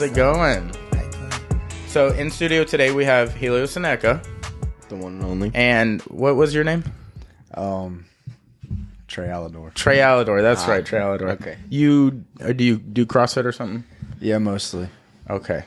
[0.00, 0.02] What's up?
[0.02, 0.72] How's it going?
[1.86, 4.24] So in studio today we have Helio Soneca,
[4.88, 5.50] The one and only.
[5.54, 6.82] and what was your name?
[7.54, 8.06] Um,
[9.06, 9.72] Trey Alador.
[9.74, 10.42] Trey Alador.
[10.42, 11.30] That's right, Trey Alador.
[11.40, 11.56] okay.
[11.70, 13.84] You uh, do you do CrossFit or something?
[14.20, 14.88] Yeah, mostly.
[15.30, 15.62] Okay.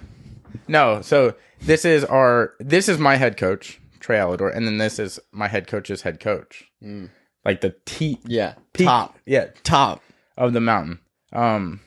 [0.67, 1.01] No.
[1.01, 5.19] So this is our this is my head coach Trey Alador, and then this is
[5.31, 6.65] my head coach's head coach.
[7.45, 8.55] Like the T Yeah.
[8.73, 9.17] peak, Top.
[9.25, 10.01] yeah, Top.
[10.35, 10.99] of the mountain.
[11.31, 11.79] Um,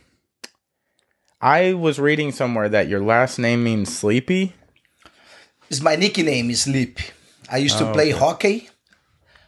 [1.40, 4.54] I was reading somewhere that your last name means sleepy.
[5.70, 6.98] It's my nickname is Sleep.
[7.50, 8.68] I used to play hockey.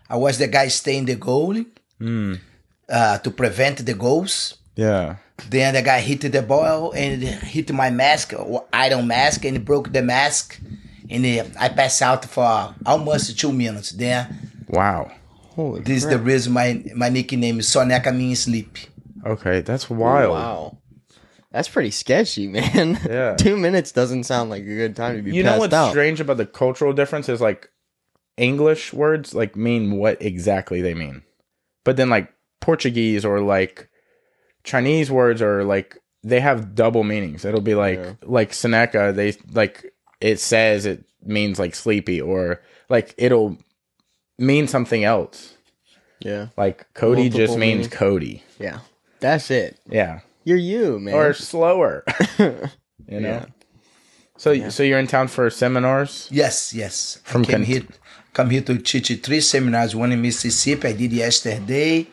[0.09, 1.57] I was the guy staying the goal
[2.89, 4.57] uh, to prevent the goals.
[4.77, 5.17] Yeah.
[5.51, 9.93] Then the guy hit the ball and hit my mask, or iron mask, and broke
[9.93, 10.61] the mask.
[11.11, 13.91] And uh, I passed out for almost two minutes.
[13.91, 15.11] Then Wow.
[15.55, 18.79] Holy this is the reason my my nickname is Soneca means sleep.
[19.27, 20.31] Okay, that's wild.
[20.31, 20.79] Wow.
[21.53, 22.99] That's pretty sketchy, man.
[23.09, 23.35] Yeah.
[23.37, 25.91] Two minutes doesn't sound like a good time to be You know what's out.
[25.91, 27.69] strange about the cultural difference is like
[28.37, 31.23] English words like mean what exactly they mean.
[31.85, 33.89] But then like Portuguese or like
[34.65, 37.45] Chinese words are like they have double meanings.
[37.45, 38.13] It'll be like Yeah.
[38.23, 43.59] like Soneca, they like it says it means like sleepy or like it'll
[44.39, 45.55] mean something else.
[46.21, 46.49] Yeah.
[46.57, 47.89] Like Cody just means meanings.
[47.89, 48.43] Cody.
[48.59, 48.79] Yeah.
[49.21, 49.79] That's it.
[49.91, 50.21] Yeah.
[50.45, 51.15] You're you, man.
[51.15, 52.05] Or slower.
[52.39, 53.29] you know.
[53.29, 53.45] Yeah.
[54.37, 56.29] So so you're in town for seminars?
[56.31, 57.21] Yes, yes.
[57.25, 57.83] From I came Kent- here,
[58.33, 59.95] come here to teach three seminars.
[59.95, 62.07] One in Mississippi, I did yesterday.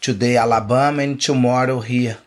[0.00, 2.18] Today, Alabama, and tomorrow here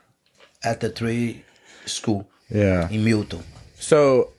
[0.64, 1.44] at the three
[1.86, 2.90] school Yeah.
[2.90, 3.44] in Milton.
[3.78, 4.32] So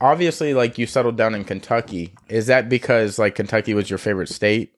[0.00, 2.14] obviously, like you settled down in Kentucky.
[2.30, 4.72] Is that because like Kentucky was your favorite state,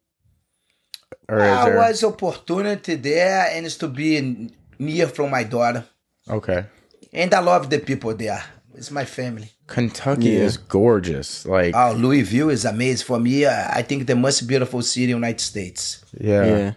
[1.28, 1.76] or is I there?
[1.78, 4.50] was opportunity there, and it's to be
[4.80, 5.84] n- near from my daughter,
[6.28, 6.64] Okay,
[7.12, 8.42] and I love the people there.
[8.74, 9.50] It's my family.
[9.66, 10.44] Kentucky Yeah.
[10.46, 11.44] is gorgeous.
[11.44, 13.44] Like, Oh, Louisville is amazing for me.
[13.46, 16.04] I I think the most beautiful city in the United States.
[16.18, 16.44] yeah.
[16.46, 16.72] yeah.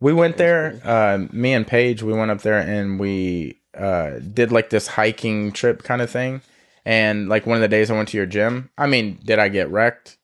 [0.00, 0.80] we went there.
[0.84, 5.52] Uh, me and Paige, we went up there and we uh, did like this hiking
[5.52, 6.42] trip kind of thing.
[6.84, 8.68] And like one of the days I went to your gym.
[8.76, 10.18] I mean, did I get wrecked?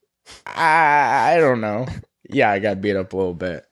[0.47, 1.87] I I don't know.
[2.31, 3.65] Yeah, I got beat up a little bit.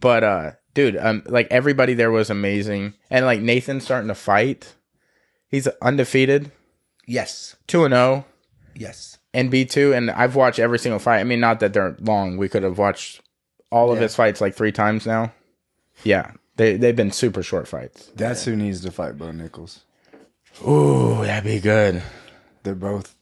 [0.00, 2.94] But uh dude, um like everybody there was amazing.
[3.10, 4.74] And like Nathan's starting to fight.
[5.48, 6.50] He's undefeated,
[7.06, 8.24] Yes, 2 and 0
[8.74, 9.18] yes.
[9.32, 11.20] and B2 and I've watched every single fight.
[11.20, 12.36] I mean, not that they're long.
[12.36, 13.20] We could have watched
[13.70, 14.02] all of Yeah.
[14.04, 15.32] his fights like 3 times now.
[16.02, 16.32] Yeah.
[16.56, 18.10] They they've been super short fights.
[18.14, 19.78] That's who needs to fight Bo Nickal.
[20.66, 22.02] Ooh, that'd be good.
[22.62, 23.14] They're both.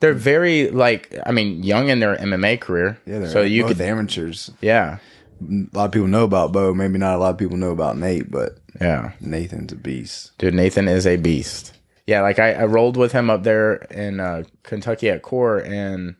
[0.00, 2.98] They're very like I mean, young in their MMA career.
[3.06, 4.50] Yeah, they're so you both could amateurs.
[4.60, 4.98] Yeah.
[5.40, 6.74] A lot of people know about Bo.
[6.74, 9.12] Maybe not a lot of people know about Nate, but Yeah.
[9.20, 10.32] Nathan's a beast.
[10.38, 11.74] Dude, Nathan is a beast.
[12.06, 16.16] Yeah, like I, I rolled with him up there in uh, Kentucky at core, and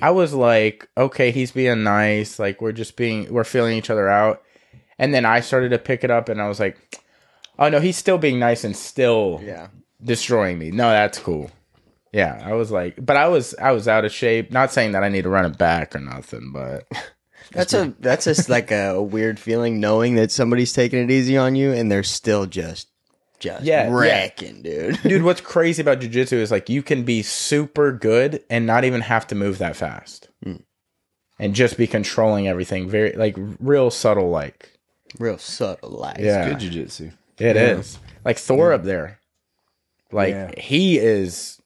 [0.00, 2.38] I was like, okay, he's being nice.
[2.38, 4.42] Like we're just being, we're feeling each other out.
[4.98, 6.78] And then I started to pick it up, and I was like,
[7.58, 9.68] oh no, he's still being nice and still Yeah.
[10.02, 10.70] destroying me.
[10.70, 11.50] No, that's cool.
[12.12, 14.50] Yeah, I was like, but I was, I was out of shape.
[14.50, 16.86] Not saying that I need to run it back or nothing, but
[17.52, 21.54] That's a that's just like a, weird feeling knowing that somebody's taking it easy on
[21.56, 22.88] you and they're still just
[23.38, 23.94] just Yeah, yeah.
[23.94, 25.02] wrecking, dude.
[25.04, 29.00] dude what's crazy about jujitsu is like you can be super good and not even
[29.02, 30.56] have to move that fast hmm.
[31.38, 34.72] and just be controlling everything very like real subtle like
[35.18, 36.48] Real subtle like Yeah.
[36.50, 37.12] Good jujitsu.
[37.38, 39.20] It is like thor up there
[40.10, 40.50] like Yeah.
[40.58, 41.60] he is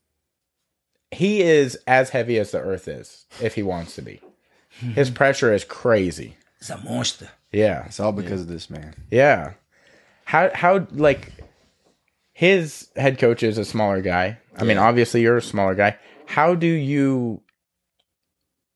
[1.10, 4.20] he is as heavy as the earth is if he wants to be
[4.94, 7.28] his pressure is crazy It's a monster.
[7.52, 8.94] yeah It's all because of this man.
[9.10, 9.52] Yeah.
[10.24, 11.32] How how like
[12.32, 14.38] his head coach is a smaller guy.
[14.56, 15.98] I mean, obviously you're a smaller guy.
[16.26, 17.42] How do you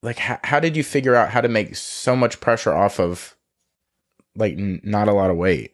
[0.02, 3.34] like how, how did you figure out how to make so much pressure off of
[4.36, 5.72] like n- not a lot of weight?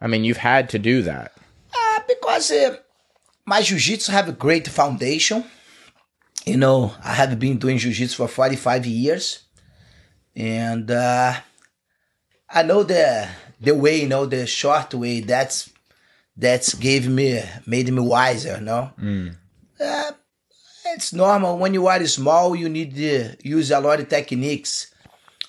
[0.00, 1.32] I mean, you've had to do that.
[1.74, 2.76] Uh, because uh,
[3.46, 5.44] my jiu-jitsu have a great foundation.
[6.44, 9.44] You know, I have been doing jiu-jitsu for 45 years.
[10.34, 11.34] And uh,
[12.50, 13.28] I know the
[13.60, 15.70] the way, you know, the short way, that's
[16.36, 18.90] that's gave me made me wiser, you know.
[19.78, 20.12] Uh,
[20.86, 24.92] it's normal when you are small, you need to use a lot of techniques.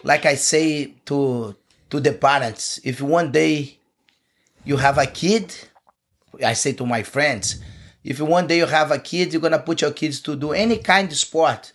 [0.03, 1.55] Like I say to
[1.89, 3.77] to the parents, if one day
[4.65, 5.55] you have a kid,
[6.43, 7.61] I say to my friends,
[8.03, 10.77] if one day you have a kid, you're gonna put your kids to do any
[10.77, 11.71] kind of sport.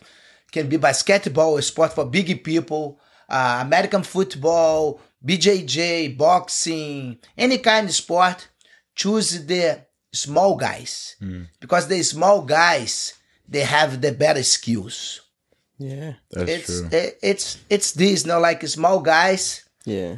[0.51, 2.99] Can be basketball, a sport for big people,
[3.29, 8.47] uh, American football, BJJ, boxing, any kind of sport.
[8.95, 11.15] choose the small guys
[11.61, 13.13] because the small guys
[13.47, 15.21] they have the better skills.
[15.77, 16.13] Yeah.
[16.31, 16.89] That's it's true.
[16.91, 20.17] it, it's it's this now like small guys Yeah.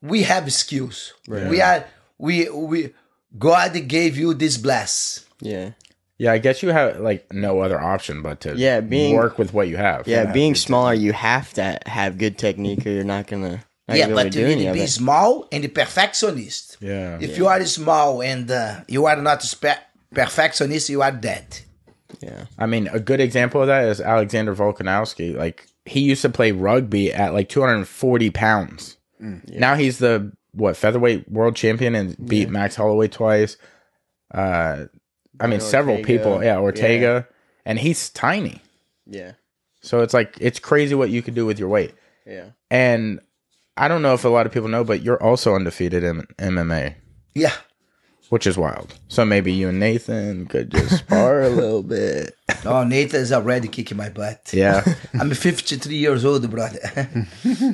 [0.00, 1.14] we have skills.
[1.26, 1.84] We are
[2.18, 2.94] we we
[3.36, 5.25] God gave you this bless.
[5.40, 5.70] Yeah.
[6.18, 9.52] yeah, I guess you have like no other option but to Yeah, being- work with
[9.52, 10.06] what you have.
[10.08, 13.64] Yeah, being smaller, you have to have good technique, or you're not gonna.
[13.88, 14.88] Not yeah, gonna but to you need to be it.
[14.88, 16.76] small and the perfectionist.
[16.80, 17.18] Yeah.
[17.20, 19.78] If you are small and uh, you are not spe-
[20.12, 21.60] perfectionist, you are dead.
[22.20, 25.36] Yeah, I mean, a good example of that is Alexander Volkanovski.
[25.36, 28.96] Like he used to play rugby at like 240 pounds.
[29.20, 33.56] Now he's the what featherweight world champion and beat Max Holloway twice.
[34.32, 34.86] Uh,
[35.40, 36.42] I mean, several people.
[36.42, 37.26] Yeah, Ortega,
[37.64, 38.60] and he's tiny.
[39.06, 39.32] yeah,
[39.82, 41.94] So it's like it's crazy what you could do with your weight.
[42.26, 42.50] yeah.
[42.70, 43.20] And
[43.76, 46.94] I don't know if a lot of people know, but you're also undefeated in MMA,
[47.34, 47.52] Yeah.
[48.30, 48.94] which is wild.
[49.08, 52.34] So maybe you and Nathan could just spar a little bit.
[52.64, 54.50] Oh, Nathan is already kicking my butt.
[54.52, 54.82] Yeah,
[55.20, 56.80] I'm 53 years old, brother.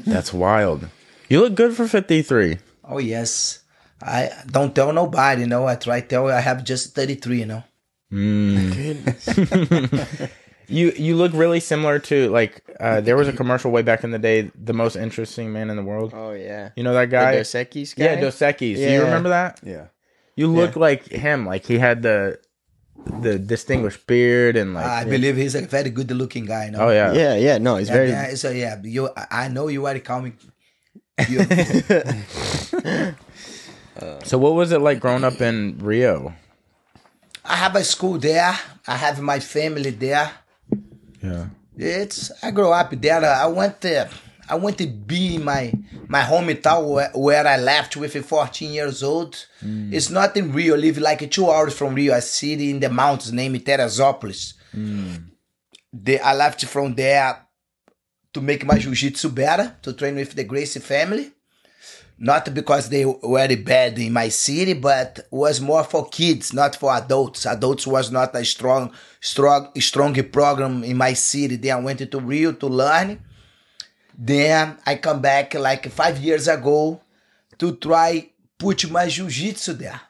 [0.05, 0.89] that's wild.
[1.29, 2.59] You look good for 53.
[2.85, 3.61] oh, yes.
[4.05, 5.67] I don't tell nobody, you know.
[5.67, 7.63] I try to tell I have just 33, you know.
[10.69, 14.11] You you look really similar to like uh, there was a commercial way back in
[14.11, 16.13] the day, the most interesting man in the world.
[16.15, 16.71] Oh yeah.
[16.77, 17.33] You know that The guy?
[17.37, 18.05] Dos Equis guy.
[18.05, 18.77] yeah, Dos Equis.
[18.77, 19.61] Do you remember that?
[19.63, 19.89] Yeah.
[20.37, 21.45] You look like him.
[21.45, 22.39] Like he had the
[23.21, 26.89] the distinguished beard and like I believe he's a very good looking guy, you know.
[26.89, 27.13] oh yeah.
[27.13, 27.59] Yeah, yeah.
[27.59, 28.09] No, he's Yeah, very.
[28.11, 30.39] yeah, so yeah, you, I I know you are coming.
[31.29, 31.45] You,
[34.03, 36.35] Uh, so what was it like growing up in Rio?
[37.45, 38.59] I have a school there.
[38.87, 40.31] I have my family there.
[41.23, 41.47] Yeah.
[41.77, 43.25] It's I grew up there.
[43.25, 44.11] I went there.
[44.49, 45.73] I went to be in my
[46.09, 49.47] my hometown where, where I left with 14 years old.
[49.65, 49.93] Mm.
[49.93, 50.75] It's not in Rio.
[50.75, 54.55] I live like two hours from Rio, a city in the mountains named Teresópolis.
[54.75, 55.31] Mm.
[55.93, 57.47] The, I left from there
[58.33, 61.33] to make my jiu-jitsu better, to train with the Gracie family.
[62.25, 66.95] Not because they were bad in my city, but was more for kids, not for
[66.95, 67.47] adults.
[67.47, 71.57] Adults was not a strong, strong, strong program in my city.
[71.57, 73.19] Then I went to Rio to learn.
[74.17, 77.01] Then I come back like five years ago
[77.59, 80.01] to try put my jiu-jitsu there.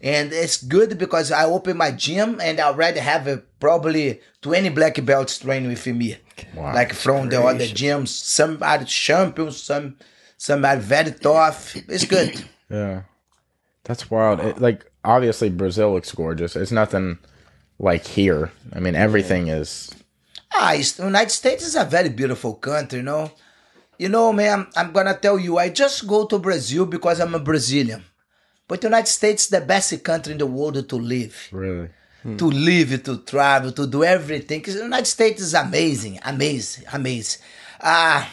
[0.00, 4.68] And it's good because I open my gym and I already have uh, probably 20
[4.68, 6.18] black belts training with me.
[6.54, 6.72] Wow.
[6.72, 8.08] Like from the other gyms.
[8.08, 9.96] Some are champions, some
[10.42, 11.76] some are very tough.
[11.88, 12.44] It's good.
[12.68, 13.02] Yeah.
[13.84, 14.40] That's wild.
[14.40, 16.56] It, like obviously Brazil looks gorgeous.
[16.56, 17.18] It's nothing
[17.78, 18.50] like here.
[18.72, 19.94] I mean everything is
[20.54, 23.30] Ah, it's, United States is a very beautiful country, you know.
[23.98, 27.38] You know, man, I'm gonna tell you, I just go to Brazil because I'm a
[27.38, 28.02] Brazilian.
[28.66, 31.36] But United States is the best country in the world to live.
[31.52, 31.88] really
[32.24, 34.60] to live, to travel, to do everything.
[34.60, 37.42] Because United States is amazing, amazing, amazing.
[37.80, 38.28] Ah,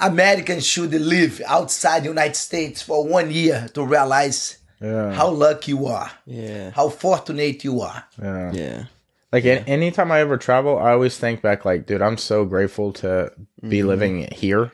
[0.00, 5.12] Americans should live outside the United States for one year to realize Yeah.
[5.12, 6.70] how lucky you are, Yeah.
[6.70, 8.04] how fortunate you are.
[8.20, 8.52] Yeah.
[8.52, 8.84] Yeah.
[9.32, 12.92] Like an anytime I ever travel, I always think back like, dude, I'm so grateful
[12.94, 13.88] to be mm-hmm.
[13.88, 14.72] living here.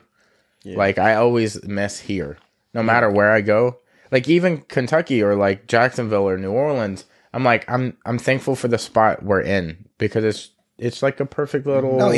[0.63, 2.37] Like I always miss here.
[2.73, 3.77] No matter where I go.
[4.11, 8.67] Like even Kentucky or like Jacksonville or New Orleans, I'm like I'm I'm thankful for
[8.67, 12.11] the spot we're in because it's it's like a perfect little No,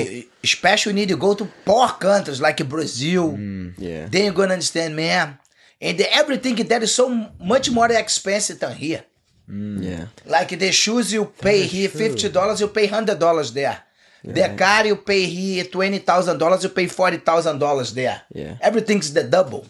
[0.43, 3.33] especially you need to go to poor countries like Brazil.
[3.33, 4.07] Mm, yeah.
[4.07, 5.37] Then you're gonna understand, man.
[5.79, 7.07] And everything that is so
[7.39, 9.03] much more expensive than here.
[9.49, 9.83] Mm.
[9.83, 10.05] Yeah.
[10.25, 13.83] Like the shoes you pay here fifty dollars, you pay hundred dollars there.
[14.23, 18.23] The car you pay here twenty thousand dollars, you pay forty thousand dollars there.
[18.33, 18.57] Yeah.
[18.61, 19.65] everything's the double.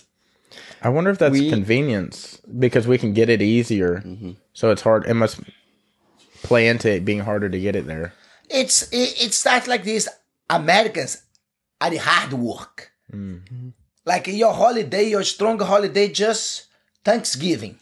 [0.82, 3.98] I wonder if that's We- convenience because we can get it easier.
[4.06, 4.32] Mm-hmm.
[4.54, 5.06] So it's hard.
[5.06, 5.40] It must
[6.44, 8.14] play into it being harder to get it there.
[8.50, 10.08] It's it, it starts like this.
[10.50, 11.24] Americans
[11.82, 12.92] are the hard work.
[13.14, 13.70] Mm-hmm.
[14.06, 16.68] Like your holiday, your strong holiday, just
[17.04, 17.78] Thanksgiving.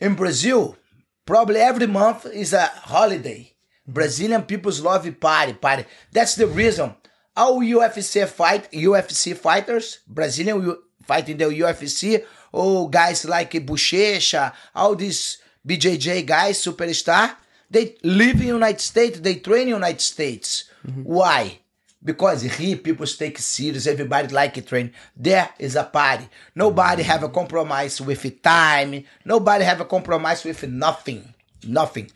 [0.00, 0.76] In Brazil,
[1.24, 3.40] probably every month is a holiday.
[3.84, 3.92] Mm-hmm.
[3.92, 5.84] Brazilian peoples love party, party.
[6.10, 6.94] That's the reason.
[7.36, 14.52] All UFC fight, UFC fighters, Brazilian U- fight in the UFC, oh guys like Buchecha,
[14.74, 17.36] all these BJJ guys, superstar,
[17.72, 20.64] they live in United States, they train in United States.
[21.02, 21.58] Why?
[22.04, 24.92] Because here people take serious, everybody like it train.
[25.16, 26.28] There is a party.
[26.54, 29.04] Nobody have a compromise with time.
[29.24, 31.32] Nobody have a compromise with nothing.
[31.66, 32.10] Nothing.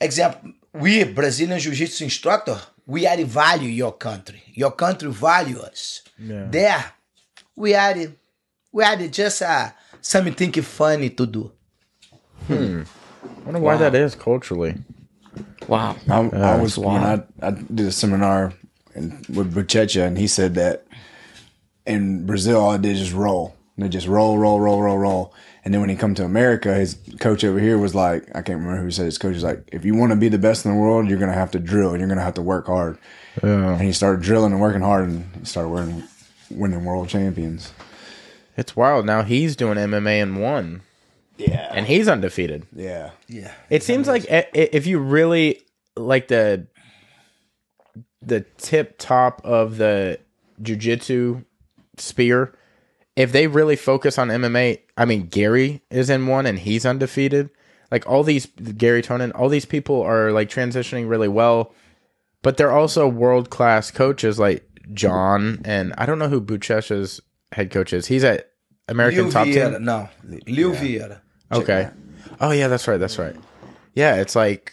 [0.00, 4.42] Example, we Brazilian Jiu-Jitsu instructor, we are value your country.
[4.54, 6.02] Your country value us.
[6.50, 6.84] There,
[7.56, 7.94] we are
[8.72, 11.52] we are just uh, something funny to do.
[12.50, 12.84] I
[13.52, 14.74] wonder why that is culturally.
[15.68, 15.96] Wow.
[16.08, 17.22] I, I was that's when I.
[17.42, 18.52] I did a seminar
[18.94, 20.86] in, with Buchecha, and he said that
[21.86, 23.56] in Brazil all they did is just roll.
[23.78, 25.34] They just roll, roll, roll, roll, roll.
[25.64, 28.60] And then when he come to America, his coach over here was like, I can't
[28.60, 30.72] remember who said his coach was like, if you want to be the best in
[30.72, 31.90] the world, you're gonna have to drill.
[31.90, 32.98] And you're gonna have to work hard.
[33.42, 33.72] Yeah.
[33.72, 36.02] And he started drilling and working hard, and he started winning,
[36.50, 37.72] winning world champions.
[38.56, 39.06] It's wild.
[39.06, 40.82] Now he's doing MMA and one,
[41.40, 42.66] Yeah, and he's undefeated.
[42.74, 43.52] yeah, Yeah.
[43.70, 45.60] It seems like i- i- if you really
[45.96, 46.66] like the
[48.22, 50.18] the tip top of the
[50.62, 51.44] jujitsu
[51.96, 52.54] spear,
[53.16, 57.50] if they really focus on MMA, I mean Gary is in one and he's undefeated.
[57.90, 61.74] Like all these Gary Tonon, all these people are like transitioning really well,
[62.42, 67.20] but they're also world class coaches like John and I don't know who Buchecha's
[67.52, 68.06] head coach is.
[68.06, 68.50] He's at
[68.88, 69.72] American Lil Top Vieira.
[69.72, 69.84] Ten.
[69.84, 70.08] No.
[70.46, 71.20] Lil Vieira.
[71.52, 71.88] Okay.
[72.40, 72.98] Oh yeah, that's right.
[72.98, 73.36] That's right.
[73.94, 74.72] Yeah, it's like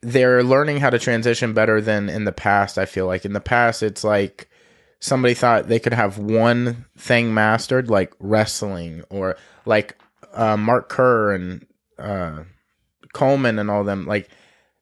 [0.00, 2.78] they're learning how to transition better than in the past.
[2.78, 4.48] I feel like in the past, it's like
[5.00, 9.96] somebody thought they could have one thing mastered, like wrestling, or like
[10.32, 11.66] uh, Mark Kerr and
[11.98, 12.44] uh,
[13.12, 14.06] Coleman and all them.
[14.06, 14.28] Like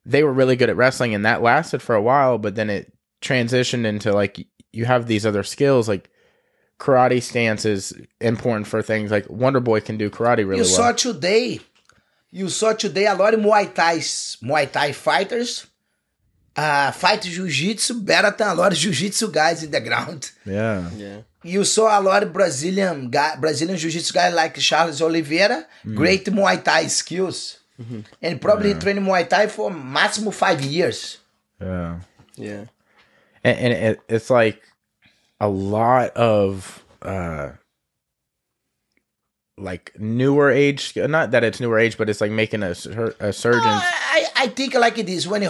[0.05, 2.39] they were really good at wrestling, and that lasted for a while.
[2.39, 6.11] But then it transitioned into like you have these other skills, like
[6.79, 10.65] karate stance is important for things like Wonder Boy can do karate really You well.
[10.65, 11.61] saw today.
[12.31, 15.67] You saw today a lot of Muay Thai, Muay Thai fighters
[16.57, 20.31] uh, fight jiu-jitsu better than a lot of jiu-jitsu guys in the ground.
[20.47, 20.91] yeah.
[20.97, 21.21] Yeah.
[21.43, 26.63] You saw a lot of Brazilian guy, Brazilian jiu-jitsu guys like Charles Oliveira, great Muay
[26.63, 27.59] Thai skills.
[28.23, 31.19] And probably trained Muay Thai for maximum five years.
[31.61, 32.01] Yeah.
[32.37, 32.65] Yeah.
[33.45, 34.63] And, and it, it's like
[35.41, 37.51] a lot of uh
[39.59, 42.71] like newer age not that it's newer age but it's like making a,
[43.21, 45.49] a surgeon I, I think like it is when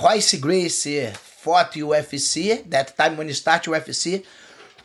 [0.00, 4.24] Royce Gracie fought UFC, that time when he started UFC,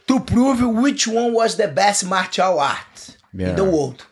[0.07, 3.49] to prove which one was the best martial art Yeah.
[3.49, 4.03] in the world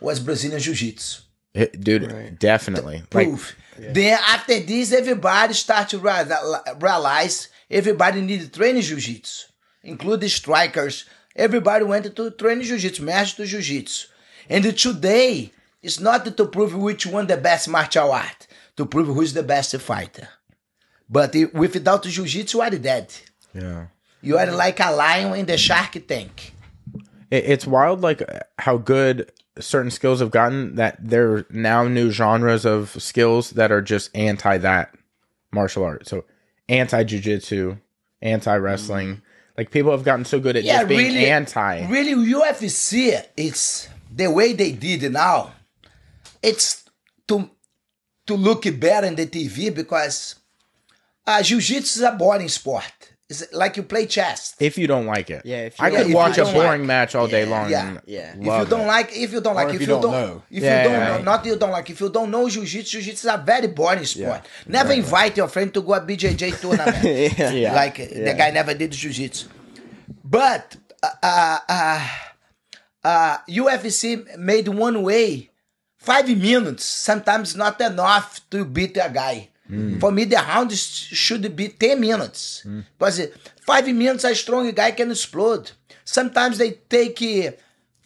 [0.00, 1.22] was Brazilian Jiu-Jitsu.
[1.54, 3.56] It- dude definitely like Proof.
[3.78, 9.46] then after this, everybody start to realize everybody needed training Jiu-Jitsu,
[9.84, 11.04] including strikers.
[11.36, 14.08] Everybody went to train Jiu-Jitsu, master Jiu-Jitsu.
[14.48, 19.32] And today, it's not to prove which one the best martial art, to prove who's
[19.34, 20.28] the best fighter.
[21.08, 23.12] But without Jiu-Jitsu, you are dead.
[23.54, 23.86] yeah
[24.22, 26.54] You are like a lion in the shark tank.
[27.30, 28.22] it, it's wild like
[28.58, 33.70] how good certain skills have gotten that there are now new genres of skills that
[33.70, 34.94] are just anti that
[35.52, 36.24] martial art so
[36.68, 37.76] anti jiu-jitsu
[38.22, 39.24] anti wrestling mm-hmm.
[39.56, 44.52] Like people have gotten so good at just being anti Really, UFC, it's the way
[44.52, 45.52] they did it now.
[46.42, 46.84] It's
[47.28, 47.50] to
[48.26, 50.36] to look better in the TV because
[51.26, 53.03] uh, jiu-jitsu is a boring sport.
[53.42, 54.54] It's like you play chess.
[54.60, 56.44] if you don't like it Yeah, if you i don't- could if you watch a
[56.44, 58.34] boring like- match all day long yeah, and yeah.
[58.34, 58.86] If you don't it.
[58.96, 60.42] like, if you don't like, if if, you you don't don't, know.
[60.50, 61.16] if Yeah, you don't yeah.
[61.18, 64.04] know, not you don't like, if you don't know jiu-jitsu, jiu-jitsu is a very boring
[64.04, 64.42] sport.
[64.66, 67.04] Never invite your friend to go a BJJ tournament.
[67.04, 67.50] Yeah.
[67.64, 67.74] Yeah.
[67.74, 69.48] Like the guy never did jiu-jitsu.
[70.24, 72.08] But uh, uh, uh,
[73.04, 75.50] uh, UFC made one way.
[75.96, 79.48] Five minutes sometimes not enough to beat a guy.
[80.00, 82.66] For me, the round should be 10 minutes.
[82.98, 83.26] Because uh,
[83.62, 85.70] five minutes, a strong guy can explode.
[86.04, 87.52] Sometimes they take uh,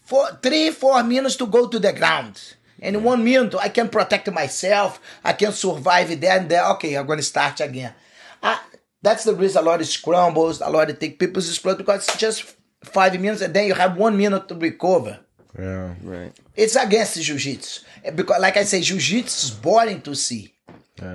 [0.05, 2.41] four, three, four minutes to go to the ground.
[2.81, 5.00] And in one minute, I can protect myself.
[5.25, 6.65] I can survive there and there.
[6.73, 7.93] Okay, I'm going to start again.
[8.41, 8.59] Uh,
[9.03, 12.17] that's the reason a lot of scrambles, a lot of take people's explode because it's
[12.17, 15.19] just five minutes and then you have one minute to recover.
[15.59, 16.33] yeah Right.
[16.55, 17.83] It's against jiu-jitsu.
[18.15, 20.55] Because like I say, jiu-jitsu is boring to see.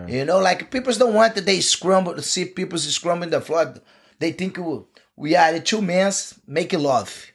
[0.07, 3.41] You know, like people don't want that they scramble to see people scramble in the
[3.41, 3.73] floor.
[4.19, 4.81] They think we-
[5.15, 6.11] we are the two men
[6.47, 7.27] making love.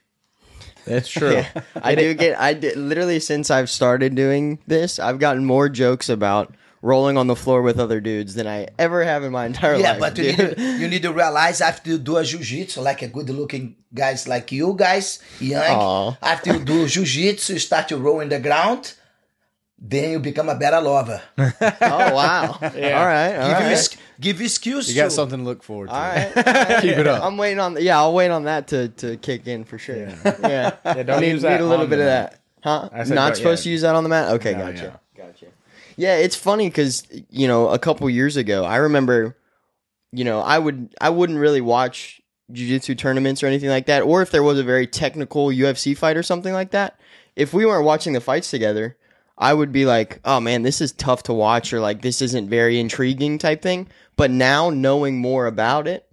[0.85, 1.43] That's true
[1.81, 2.39] I do get.
[2.39, 7.27] I did, literally since I've started doing this, I've gotten more jokes about rolling on
[7.27, 9.95] the floor with other dudes than I ever have in my entire Yeah, life.
[9.95, 10.55] Yeah, but you need, dude.
[10.57, 14.51] to, you need to realize after you do a jiu-jitsu, like a good-looking guys like
[14.53, 16.17] you guys, young, Aw.
[16.23, 18.93] after you do jiu-jitsu, you start to roll in the ground,
[19.81, 21.21] then you become a better lover.
[21.37, 21.49] oh
[21.81, 22.57] wow!
[22.61, 23.77] All right, all give, you, right.
[23.77, 25.09] sk- give you skills You got too.
[25.11, 25.93] something to look forward to.
[25.95, 26.81] All right, all right.
[26.81, 27.23] Keep it up.
[27.23, 27.77] I'm waiting on.
[27.81, 29.95] Yeah, I'll wait on that to, to kick in for sure.
[29.97, 30.11] Yeah,
[30.85, 32.89] Yeah, don't need, use that need a little bit of that, huh?
[32.91, 33.69] I said Not don't- supposed yeah.
[33.69, 34.33] to use that on the mat.
[34.33, 35.45] Okay, No, gotcha, gotcha.
[35.95, 39.35] Yeah, it's funny because you know a couple years ago, I remember,
[40.11, 42.21] you know, I would I wouldn't really watch
[42.51, 46.17] jujitsu tournaments or anything like that, or if there was a very technical UFC fight
[46.17, 46.99] or something like that.
[47.35, 48.97] If we weren't watching the fights together,
[49.41, 52.49] I would be like, oh man, this is tough to watch, or like this isn't
[52.49, 53.87] very intriguing type thing.
[54.17, 56.05] But now knowing more about it,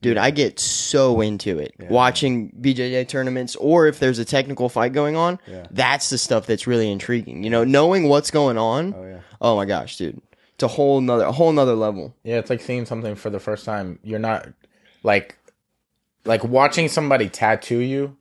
[0.00, 1.74] dude, I get so into it.
[1.90, 5.66] Watching BJJ tournaments, or if there's a technical fight going on, Yeah.
[5.70, 7.44] that's the stuff that's really intriguing.
[7.44, 8.94] You know, knowing what's going on.
[8.96, 9.20] Oh yeah.
[9.42, 10.20] Oh my gosh, dude,
[10.54, 12.14] it's a whole nother, a whole nother level.
[12.24, 13.98] Yeah, it's like seeing something for the first time.
[14.02, 14.48] You're not
[15.02, 15.36] like
[16.24, 18.16] like watching somebody tattoo you.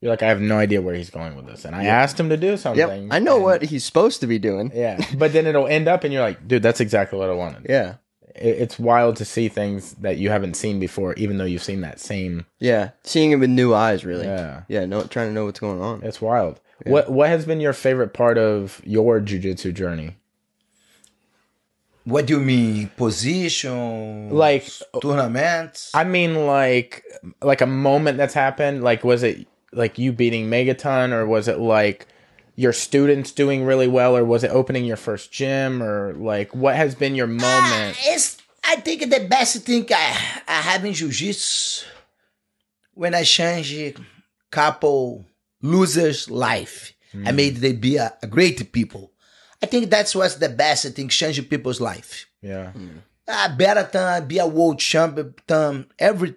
[0.00, 2.28] You're like, I have no idea where he's going with this, and I asked him
[2.28, 2.78] to do something.
[2.78, 4.70] Yep, I know and- what he's supposed to be doing.
[4.74, 7.66] Yeah, but then it'll end up, and you're like, dude, that's exactly what I wanted.
[7.68, 7.94] Yeah,
[8.34, 11.80] It, it's wild to see things that you haven't seen before, even though you've seen
[11.80, 12.44] that same.
[12.58, 14.26] yeah, seeing it with new eyes, really.
[14.26, 16.02] Yeah, Yeah, no, trying to know what's going on.
[16.02, 16.60] it's wild.
[16.84, 20.16] What What has been your favorite part of your jujitsu journey?
[22.04, 22.90] What do you mean?
[22.98, 24.30] Position?
[24.30, 24.68] Like,
[25.00, 25.90] tournaments?
[25.94, 27.02] I mean, like,
[27.42, 28.84] like a moment that's happened.
[28.84, 32.06] Like, was it like you beating Megaton, or was it like
[32.56, 36.74] your students doing really well, or was it opening your first gym, or like what
[36.74, 37.96] has been your ah, moment?
[38.00, 41.86] It's, I think the best thing I, I have in jiu-jitsu
[42.94, 43.94] when I change
[44.50, 45.26] couple
[45.60, 46.92] losers' life.
[47.12, 47.36] I hmm.
[47.36, 49.12] made they be a, a great people.
[49.62, 52.26] I think that's what's the best thing, change people's life.
[52.42, 52.98] Yeah, hmm.
[53.28, 56.36] Ah, better than be a world champion, than every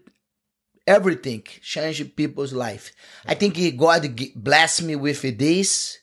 [0.96, 2.86] everything change people's life.
[3.31, 4.01] I think God
[4.36, 6.00] blessed me with this,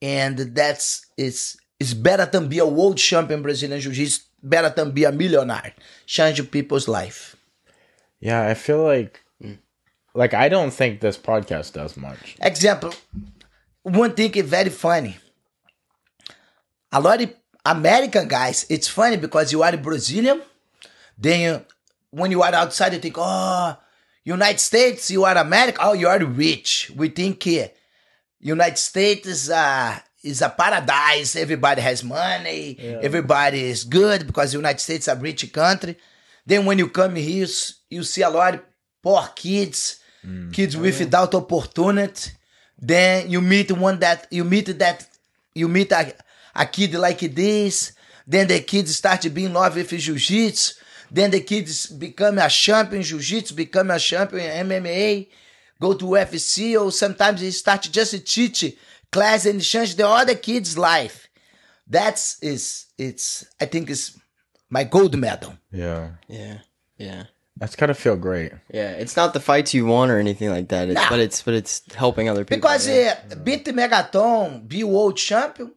[0.00, 4.22] and that's it's it's better than be a world champion Brazilian Jiu-Jitsu.
[4.40, 5.74] Better than be a millionaire.
[6.06, 7.34] Change people's life.
[8.20, 8.46] yeah.
[8.46, 9.14] I feel like,
[10.14, 12.36] like I don't think this podcast does much.
[12.40, 12.94] Example,
[13.82, 15.16] one thing is very funny.
[16.92, 20.40] A lot of American guys, it's funny because you are Brazilian,
[21.18, 21.64] then you,
[22.10, 23.76] when you are outside, you think, oh,
[24.24, 26.90] United States, you are America, oh, you are rich.
[26.96, 27.68] We think uh,
[28.40, 31.36] United States is a, is a paradise.
[31.36, 32.76] Everybody has money.
[33.02, 35.96] Everybody is good because United States is a rich country.
[36.44, 37.46] Then when you come here,
[37.90, 38.60] you, see a lot of
[39.02, 40.00] poor kids,
[40.52, 42.30] kids with without opportunity.
[42.78, 45.06] Then you meet one that you meet that
[45.54, 46.14] you meet a,
[46.54, 47.92] a kid like this.
[48.26, 50.74] Then the kids start to be in love with jiu-jitsu.
[51.10, 55.28] Then the kids become a champion jiu-jitsu, become a champion in MMA,
[55.80, 58.76] go to UFC, or sometimes they start just to teach
[59.10, 61.28] class and change the other kids' life.
[61.86, 64.18] That's is it's I think is
[64.68, 65.54] my gold medal.
[65.72, 66.58] Yeah, Yeah,
[66.98, 67.24] yeah,
[67.56, 68.52] that's gotta feel great.
[68.70, 68.90] yeah.
[68.90, 70.90] It's not the fights you want or anything like that.
[70.90, 71.08] It's, Nah.
[71.08, 72.58] but it's but it's helping other people.
[72.58, 73.18] Because yeah.
[73.32, 75.72] uh, beat the Megaton, be world champion.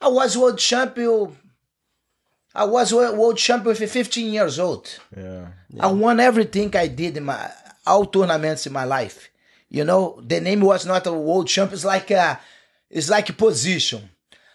[0.00, 1.34] I was world champion.
[2.54, 4.88] I was world champion for 15 years old.
[5.16, 5.48] Yeah,
[5.80, 7.50] I won everything I did in my
[7.86, 9.28] all tournaments in my life.
[9.68, 11.74] You know, the name was not a world champion.
[11.74, 12.38] It's like a,
[12.90, 14.08] it's like a position.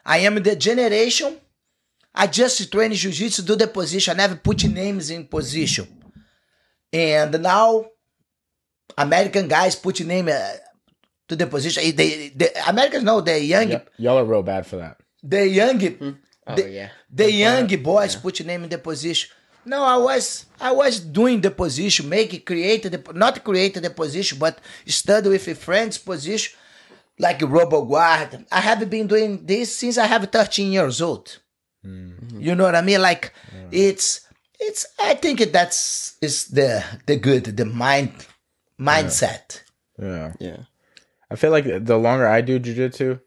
[0.05, 1.37] I am the generation.
[2.15, 4.13] I just train jiu-jitsu, do the position.
[4.13, 5.87] I never put names in position.
[6.91, 7.85] And now,
[8.97, 10.51] American guys put name uh,
[11.27, 11.83] to the position.
[11.95, 14.97] They, the Americans know the young, Y- y'all are real bad for that.
[15.21, 15.77] the young
[16.49, 19.29] oh the- yeah, the young boys put your name in the position.
[19.65, 23.89] No, I was I was doing the position, make it create the not create the
[23.89, 26.57] position, but study with a friend's position,
[27.19, 28.45] like a Robo Guard.
[28.51, 31.39] I have been doing this since I have 13 years old.
[31.85, 32.39] Mm-hmm.
[32.41, 33.01] You know what I mean?
[33.01, 33.33] Like
[33.71, 34.21] it's
[34.59, 38.13] it's I think that's is the the good the mind
[38.79, 39.61] mindset.
[40.01, 40.33] Yeah.
[40.39, 40.57] yeah,
[41.29, 43.19] I feel like the longer I do jujitsu,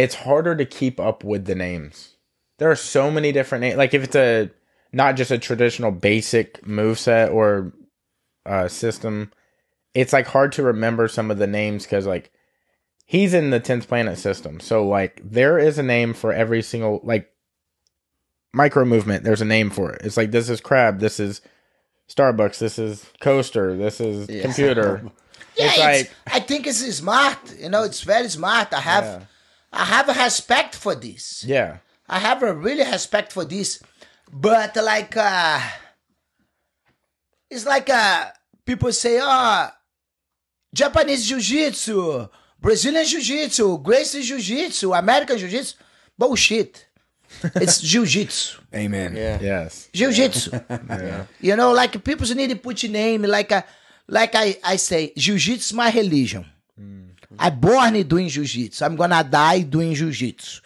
[0.00, 2.16] it's harder to keep up with the names.
[2.58, 3.76] There are so many different names.
[3.76, 4.50] Like if it's a
[4.92, 7.72] not just a traditional basic move set or
[8.46, 9.30] uh, system,
[9.94, 12.30] it's like hard to remember some of the names because like
[13.04, 14.58] he's in the tenth planet system.
[14.60, 17.30] So like there is a name for every single like
[18.52, 19.24] micro movement.
[19.24, 20.02] There's a name for it.
[20.04, 20.98] It's like this is crab.
[21.00, 21.40] This is
[22.08, 22.58] Starbucks.
[22.58, 23.76] This is coaster.
[23.76, 24.42] This is Yeah.
[24.42, 25.02] computer.
[25.56, 27.38] Yeah, It's it's like- I think it's smart.
[27.58, 28.72] You know, it's very smart.
[28.72, 29.20] I have Yeah.
[29.72, 31.44] I have a respect for this.
[31.44, 31.78] Yeah.
[32.08, 33.80] I have a really respect for this,
[34.32, 35.60] but like uh
[37.50, 38.26] it's like uh
[38.64, 39.68] people say, oh,
[40.74, 42.28] Japanese jiu-jitsu,
[42.60, 45.76] Brazilian jiu-jitsu, Gracie jiu-jitsu, American jiu-jitsu.
[46.18, 46.86] Bullshit.
[47.54, 48.58] It's jiu-jitsu.
[48.74, 49.16] Amen.
[49.16, 49.88] yeah, Yes.
[49.92, 50.50] Jiu-jitsu.
[51.40, 53.64] You know, like people need to put your name like a
[54.08, 56.44] like I, I say, jiu-jitsu is my religion.
[57.38, 58.84] I born doing jiu-jitsu.
[58.84, 60.62] I'm gonna die doing jiu-jitsu.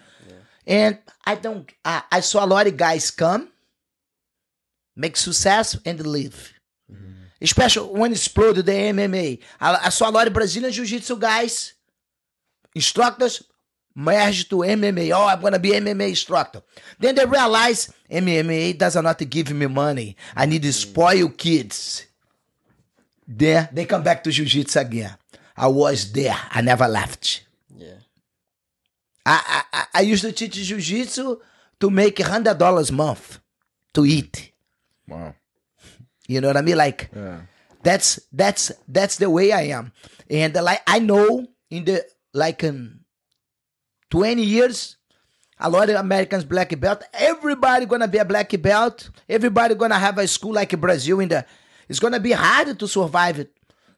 [0.67, 3.49] And I don't I, I saw a lot of guys come,
[4.97, 6.53] make success and leave.
[7.41, 9.41] Especially when exploded the MMA.
[9.61, 11.75] I, I saw a lot of Brazilian jiu-jitsu guys,
[12.75, 13.43] instructors,
[13.95, 15.13] merge to MMA.
[15.15, 16.63] Oh, I'm gonna be MMA instructor.
[16.99, 20.17] Then they realize MMA does not give me money.
[20.35, 22.07] I need to spoil kids.
[23.27, 25.15] Then they come back to jiu-jitsu again.
[25.57, 26.37] I was there.
[26.51, 27.45] I never left.
[27.77, 27.95] Yeah.
[29.27, 31.37] I I, I used to teach jiu-jitsu
[31.81, 33.39] to make hundred dollars a month
[33.95, 34.53] to eat.
[35.09, 35.35] Wow.
[36.27, 36.77] You know what I mean?
[36.77, 37.41] Like Yeah.
[37.83, 39.93] that's that's that's the way I am.
[40.29, 43.01] And like I know in the like in
[44.11, 44.97] 20 years,
[45.59, 47.03] a lot of Americans black belt.
[47.13, 49.11] Everybody gonna be a black belt.
[49.29, 51.45] Everybody gonna have a school like Brazil in the.
[51.89, 53.53] It's gonna be hard to survive it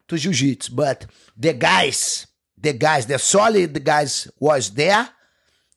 [0.09, 5.09] to jiu-jitsu, but the guys, the guys, the solid guys was there.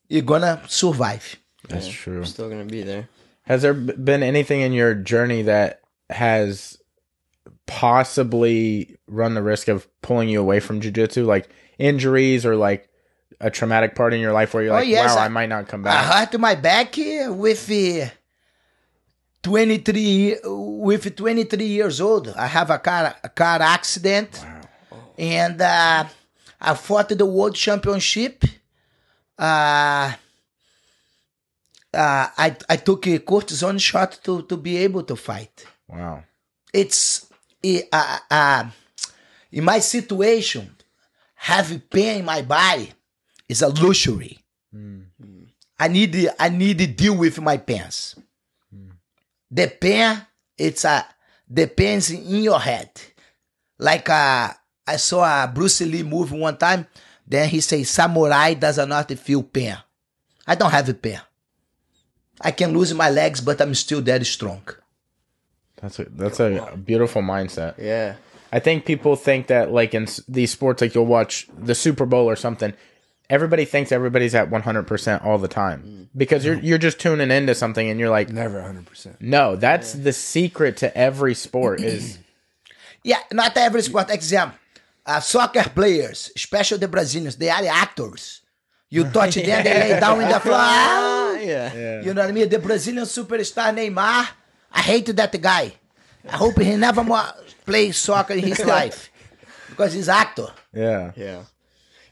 [0.08, 1.36] You're gonna survive.
[1.68, 2.24] That's true.
[2.24, 3.08] Still gonna be there.
[3.42, 6.78] Has there been anything in your journey that has
[7.66, 12.88] possibly run the risk of pulling you away from jujitsu, like injuries or like
[13.40, 15.48] a traumatic part in your life where you're Oh, like, yes, wow, I, I- might
[15.48, 15.94] not come back.
[16.04, 16.30] I back?
[16.32, 18.10] hurt my back with uh,
[19.42, 22.28] 23 with 23 years old.
[22.28, 24.44] I have a car a car accident,
[25.18, 26.04] and uh,
[26.60, 28.44] I fought the world championship.
[29.38, 30.12] Uh,
[31.92, 35.64] uh, I I took a cortisone shot to to be able to fight.
[35.88, 36.22] Wow.
[36.72, 37.26] It's
[37.64, 38.64] uh, uh,
[39.50, 40.76] in my situation,
[41.34, 42.92] having pain in my body
[43.48, 44.38] is a luxury.
[45.78, 48.14] I need I need to deal with my pains.
[49.50, 50.20] The pain,
[50.56, 51.04] it's a
[51.52, 52.90] depends in your head.
[53.78, 54.50] Like uh,
[54.86, 56.86] I saw a Bruce Lee movie one time.
[57.26, 59.76] Then he say, "Samurai does not feel pain."
[60.46, 61.20] I don't have a pain.
[62.40, 64.62] I can lose my legs, but I'm still that strong.
[65.80, 67.78] That's a that's a beautiful mindset.
[67.78, 68.16] Yeah.
[68.52, 72.28] I think people think that like in these sports, like you'll watch the Super Bowl
[72.28, 72.74] or something.
[73.30, 77.88] Everybody thinks everybody's at 100% all the time because you're you're just tuning into something
[77.88, 79.20] and you're like, Never 100%.
[79.20, 82.18] no, that's the secret to every sport is
[83.04, 84.10] Yeah, not every sport.
[84.10, 84.58] Example,
[85.06, 88.42] uh, soccer players, especially the Brazilians, they are actors.
[88.90, 90.58] You touch them, they lay down in the floor.
[90.60, 92.02] Ah, yeah.
[92.02, 92.48] You know what I mean?
[92.50, 94.28] The Brazilian superstar Neymar,
[94.72, 95.72] I hate that guy.
[96.28, 97.22] I hope he never more
[97.64, 99.08] play soccer in his life
[99.70, 100.48] because he's actor.
[100.74, 101.12] yeah.
[101.16, 101.44] Yeah.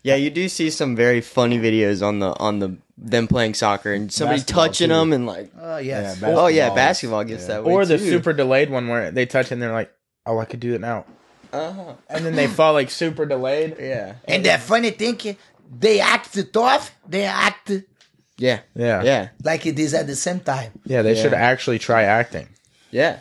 [0.08, 3.92] Yeah, you do see some very funny videos on the on the them playing soccer
[3.92, 4.94] and somebody Basketball, touching too.
[4.94, 6.20] them and like Oh yes.
[6.20, 6.76] Yeah, oh yeah, Basketball.
[6.76, 8.08] basketball gets that way Or the too.
[8.10, 9.92] super delayed one where they touch and they're like,
[10.26, 11.04] oh, I could do it now.
[11.52, 11.94] uh-huh.
[12.08, 13.76] And then they fall like super delayed.
[13.78, 14.14] Yeah.
[14.26, 15.36] and the funny thing,
[15.70, 17.70] they act tough, they act
[18.38, 18.60] Yeah.
[18.74, 19.02] Yeah.
[19.02, 19.28] Yeah.
[19.44, 20.72] like it is at the same time.
[20.84, 22.48] Yeah, they should actually try acting.
[22.90, 23.18] Yeah.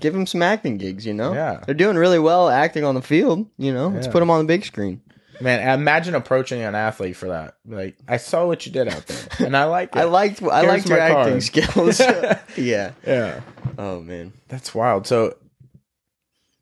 [0.00, 1.34] Give them some acting gigs, you know?
[1.34, 1.60] Yeah.
[1.64, 3.88] They're doing really well acting on the field, you know?
[3.88, 5.02] Let's put them on the big screen.
[5.40, 7.56] Man, imagine approaching an athlete for that.
[7.66, 9.98] Like, I saw what you did out there, and I like it.
[9.98, 11.42] I liked I Here's liked your acting card.
[11.42, 12.00] skills.
[12.56, 12.92] yeah.
[13.06, 13.40] Yeah,
[13.78, 14.32] Oh man.
[14.48, 15.06] that's wild.
[15.06, 15.36] So,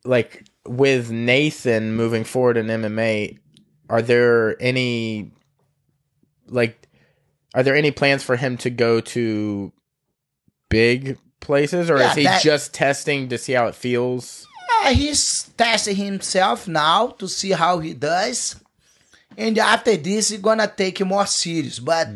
[0.05, 3.37] like with Nathan moving forward in MMA,
[3.89, 5.31] are there any
[6.47, 6.87] like
[7.55, 9.71] are there any plans for him to go to
[10.69, 14.45] big places, or Yeah, is he that- just testing to see how it feels?
[14.91, 18.55] He's testing himself now to see how he does.
[19.39, 21.79] And after this, he's gonna take it more serious.
[21.79, 22.09] But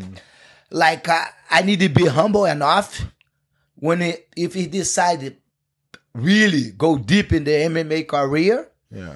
[0.70, 3.02] like, uh, I need to be humble enough
[3.76, 5.38] when he, if he decided
[6.14, 9.16] really go deep in the MMA career, Yeah,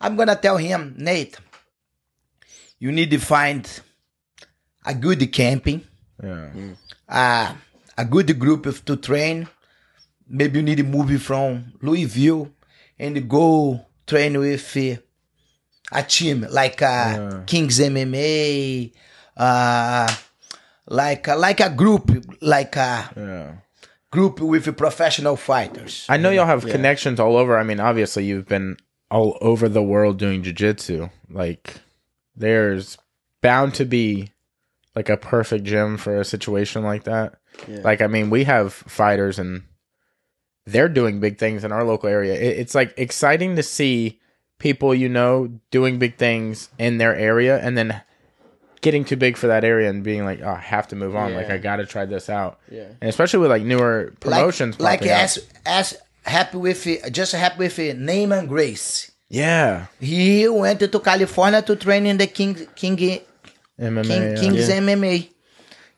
[0.00, 1.38] I'm gonna tell him, Nate,
[2.78, 3.66] you need to find
[4.84, 5.82] a good camping,
[6.22, 6.50] yeah,
[7.08, 7.54] uh,
[7.96, 9.48] a good group of, to train.
[10.28, 12.50] Maybe you need to move from Louisville
[12.98, 14.96] and go train with uh,
[15.92, 17.42] a team like uh, Yeah.
[17.46, 18.92] Kings MMA,
[19.36, 20.14] uh,
[20.86, 23.52] like uh, like a group, like a yeah.
[24.10, 26.06] group with professional fighters.
[26.08, 27.56] I know y'all have connections all over.
[27.58, 28.76] I mean, obviously you've been
[29.10, 31.10] all over the world doing jujitsu.
[31.30, 31.80] Like,
[32.34, 32.98] there's
[33.40, 34.32] bound to be
[34.94, 37.34] like a perfect gym for a situation like that.
[37.68, 37.80] Yeah.
[37.82, 39.62] Like, I mean, we have fighters and
[40.66, 42.34] they're doing big things in our local area.
[42.34, 44.20] It, it's like exciting to see
[44.58, 48.00] people you know doing big things in their area and then
[48.80, 51.34] getting too big for that area and being like, oh, I have to move on.
[51.34, 52.60] Like, I got to try this out.
[52.70, 52.88] Yeah.
[53.00, 54.78] And especially with like newer promotions.
[54.78, 59.10] like, like popping as as happy with it, just happy with it, name and Grace.
[59.28, 59.86] yeah.
[60.00, 62.96] He went to California to train in the King King
[63.78, 64.06] MMA.
[64.06, 64.40] King, yeah.
[64.40, 65.28] King's MMA.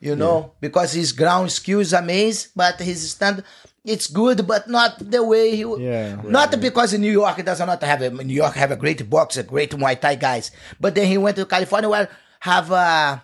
[0.01, 3.43] You know, because his ground skill is amazing, but his stand
[3.85, 5.63] it's good, but not the way he.
[5.79, 6.21] Yeah.
[6.23, 9.43] Not because in New York does not have a New York have a great boxer,
[9.43, 12.09] great Muay Thai guys, but then he went to California where
[12.41, 13.19] have uh,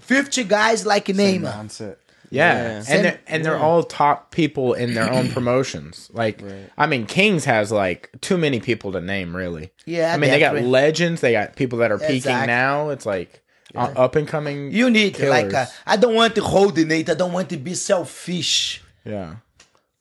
[0.00, 1.52] 50 guys like Neymar.
[1.52, 1.96] Mindset.
[2.32, 2.70] Yeah, Yeah.
[2.76, 6.08] and Same- they're, and they're all top people in their own promotions.
[6.12, 6.40] Like,
[6.78, 9.72] I mean, Kings has like too many people to name, really.
[9.84, 10.70] Yeah, I mean, they got definitely.
[10.70, 11.20] legends.
[11.20, 12.46] They got people that are peaking Exactly.
[12.46, 12.90] now.
[12.90, 13.42] It's like
[13.74, 14.72] uh, up and coming.
[14.72, 17.10] You need like uh, I don't want to hold Nate.
[17.10, 19.36] I don't want to be selfish yeah,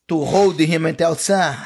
[0.08, 1.58] to hold him and tell son,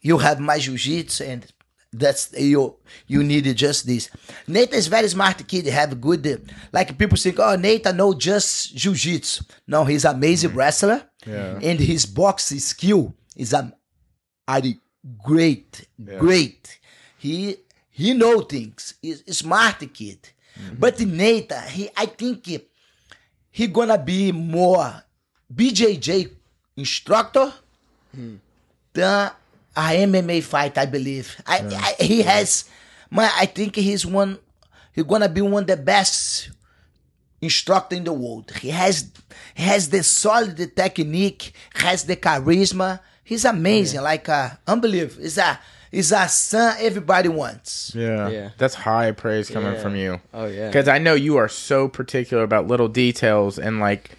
[0.00, 1.46] you have my jiu-jitsu and
[1.92, 4.10] that's you you needed just this.
[4.46, 5.64] Nate is very smart kid.
[5.64, 6.36] He have good uh,
[6.72, 9.44] like people think, oh Nate, I know just jiu-jitsu.
[9.66, 11.02] No, he's amazing wrestler.
[11.26, 11.58] Yeah.
[11.62, 13.72] And his box skill is um,
[14.46, 14.62] are
[15.22, 15.86] great,
[16.18, 16.78] great.
[17.18, 17.56] He
[17.90, 18.94] he know things.
[19.00, 20.30] He's a smart kid.
[20.78, 22.46] But Nate, he I think
[23.50, 25.02] he, gonna be more
[25.52, 26.30] BJJ
[26.76, 27.52] instructor
[28.92, 29.30] than
[29.76, 30.78] a MMA fight.
[30.78, 31.40] I believe.
[31.46, 32.64] I, I he has.
[33.10, 34.38] Man, I think he's one.
[34.92, 36.50] He's gonna be one of the best
[37.40, 38.50] instructor in the world.
[38.60, 39.10] He has
[39.54, 43.00] he has the solid technique, has the charisma.
[43.24, 45.22] He's amazing, like uh, unbelievable.
[45.22, 45.58] He's a
[45.90, 47.92] he's a son everybody wants.
[47.94, 48.50] yeah, Yeah.
[48.58, 49.80] That's high praise coming Yeah.
[49.82, 50.20] from you.
[50.34, 50.68] Oh yeah.
[50.68, 54.10] because I know you are so particular about little details and like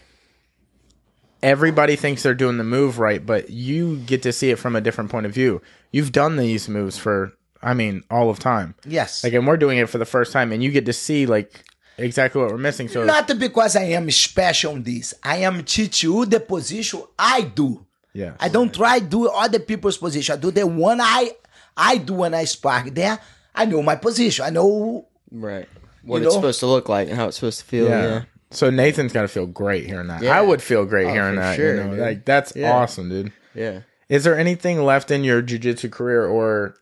[1.41, 4.81] everybody thinks they're doing the move right, but you get to see it from a
[4.81, 5.61] different point of view.
[5.91, 8.75] You've done these moves for, I mean, all of time.
[8.85, 9.23] Yes.
[9.23, 11.63] Like, and we're doing it for the first time, and you get to see like
[11.97, 12.87] exactly what we're missing.
[12.89, 15.13] So Not because I am special on this.
[15.23, 17.85] I am teach you the position I do.
[18.13, 20.33] yeah, I don't try do other people's position.
[20.35, 21.31] I do the one I
[21.79, 22.93] I do when I spark.
[22.93, 23.17] There,
[23.55, 24.45] I know my position.
[24.45, 25.07] I know.
[25.31, 25.67] right.
[26.03, 26.31] What it's know?
[26.39, 27.87] supposed to look like and how it's supposed to feel.
[27.89, 28.03] yeah.
[28.07, 28.21] Yeah.
[28.51, 30.23] So Nathan's got to feel great hearing that.
[30.23, 30.37] Yeah.
[30.37, 31.55] I would feel great Oh, hearing for that.
[31.55, 31.95] sure, you know?
[32.03, 32.71] Like that's Yeah.
[32.73, 33.31] awesome, dude.
[33.53, 33.81] Yeah.
[34.09, 36.75] Is there anything left in your jiu-jitsu career, or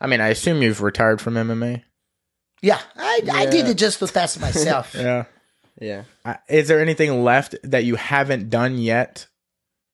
[0.00, 1.82] I mean, I assume you've retired from MMA.
[2.60, 4.94] Yeah, I, I did it just to test myself.
[4.98, 5.24] Yeah.
[5.80, 6.02] Yeah.
[6.24, 9.26] I- is there anything left that you haven't done yet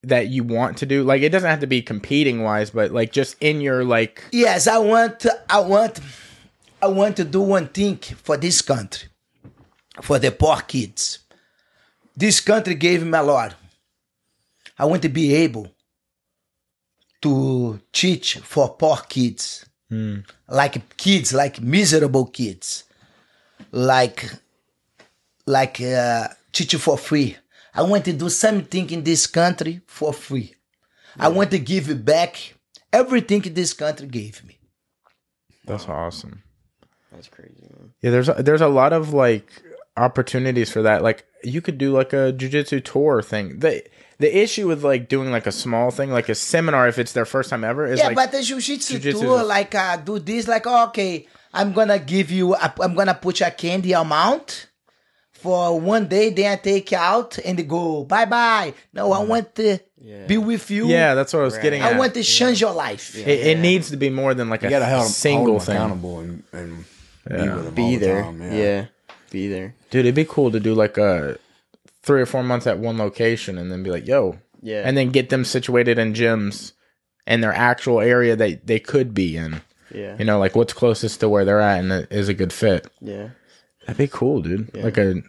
[0.04, 1.02] that you want to do?
[1.04, 4.66] Like it doesn't have to be competing wise, but like just in your like Yes,
[4.66, 5.20] I want.
[5.20, 6.00] to, I want.
[6.80, 9.08] I want to do one thing for this country,
[10.02, 11.20] for the poor kids.
[12.16, 13.54] This country gave me a lot.
[14.78, 15.70] I want to be able
[17.22, 19.64] to teach for poor kids,
[20.48, 22.82] like kids, like miserable kids,
[23.70, 24.28] like
[25.46, 27.36] like uh, teach for free.
[27.74, 30.54] I want to do something in this country for free.
[31.18, 32.54] I want to give back
[32.92, 34.58] everything this country gave me.
[35.64, 36.42] that's awesome.
[37.12, 37.92] That's crazy, man.
[38.00, 39.50] Yeah, there's a, there's a lot of like
[39.96, 41.02] opportunities for that.
[41.02, 43.58] Like you could do like a jujitsu tour thing.
[43.60, 43.84] The
[44.18, 47.24] the issue with like doing like a small thing, like a seminar, if it's their
[47.26, 50.18] first time ever, is Yeah, like but the jiu-jitsu, Jiu-jitsu tour, is- like uh, do
[50.18, 53.92] this, like oh, okay, I'm gonna give you, a, I'm gonna put you a candy
[53.92, 54.68] amount
[55.42, 58.74] for one day, then I take you out and go bye bye.
[58.92, 59.28] No, I mm.
[59.28, 59.78] want to
[60.26, 60.86] be with you.
[60.88, 61.98] yeah, that's what I was getting I at.
[61.98, 63.16] want to change your life.
[63.16, 65.66] it, it needs to be more than like You a gotta hold, single hold 'em
[65.66, 65.76] thing.
[65.76, 66.84] accountable and, and
[67.28, 68.22] be with 'em all Be the there.
[68.22, 68.86] time, yeah.
[69.30, 69.74] Be there.
[69.90, 71.38] Dude, it'd be cool to do like a
[72.02, 74.38] three or four months at one location and then be like, yo.
[74.60, 74.82] Yeah.
[74.84, 76.72] And then get them situated in gyms
[77.26, 79.60] in their actual area that they could be in.
[79.94, 80.16] Yeah.
[80.18, 82.86] You know, like what's closest to where they're at and is a good fit.
[83.00, 83.30] Yeah.
[83.86, 84.74] That'd be cool, dude.
[84.76, 85.22] Like a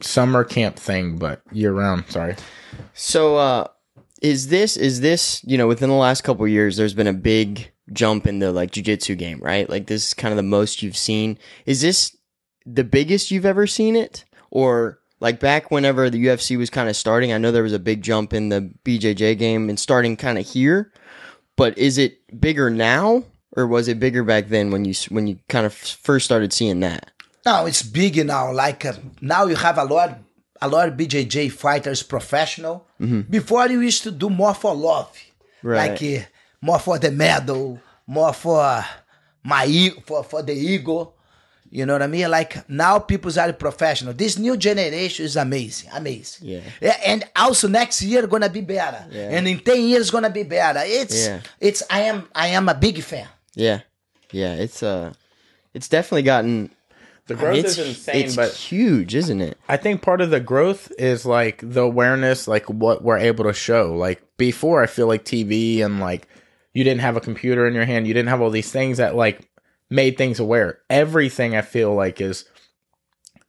[0.00, 2.04] summer camp thing, but year round.
[2.08, 2.36] Sorry.
[2.94, 3.68] So uh
[4.22, 7.12] is this is this, you know, within the last couple of years there's been a
[7.12, 9.68] big jump in the like jiu-jitsu game, right?
[9.68, 11.38] Like this is kind of the most you've seen.
[11.66, 12.16] Is this
[12.64, 16.96] the biggest you've ever seen it or like back whenever the UFC was kind of
[16.96, 20.38] starting, I know there was a big jump in the BJJ game and starting kind
[20.38, 20.92] of here,
[21.56, 23.24] but is it bigger now
[23.56, 26.80] or was it bigger back then when you when you kind of first started seeing
[26.80, 27.10] that?
[27.44, 28.52] Now it's big now.
[28.52, 30.18] Like uh, now you have a lot,
[30.60, 32.86] a lot of BJJ fighters professional.
[33.30, 35.14] Before you used to do more for love,
[35.62, 35.90] Right.
[36.00, 36.24] like uh,
[36.60, 38.84] more for the medal, more for
[39.42, 41.12] my e- for for the ego.
[41.70, 42.30] You know what I mean?
[42.30, 44.14] Like now people are professional.
[44.14, 46.48] This new generation is amazing, amazing.
[46.48, 46.96] Yeah.
[47.04, 50.80] And also next year gonna be better, and in ten years gonna be better.
[50.84, 51.40] It's Yeah.
[51.60, 53.28] it's I am I am a big fan.
[53.54, 53.80] Yeah.
[54.30, 55.12] Yeah, it's uh
[55.74, 56.70] it's definitely gotten
[57.26, 59.58] The growth it's, is insane, it's but huge, isn't it?
[59.68, 63.54] I think part of the growth is like the awareness, like what we're able to
[63.54, 63.94] show.
[63.94, 66.28] Like before, I feel like TV and like
[66.74, 69.16] you didn't have a computer in your hand, you didn't have all these things that
[69.16, 69.48] like
[69.88, 70.80] made things aware.
[70.90, 72.44] Everything I feel like is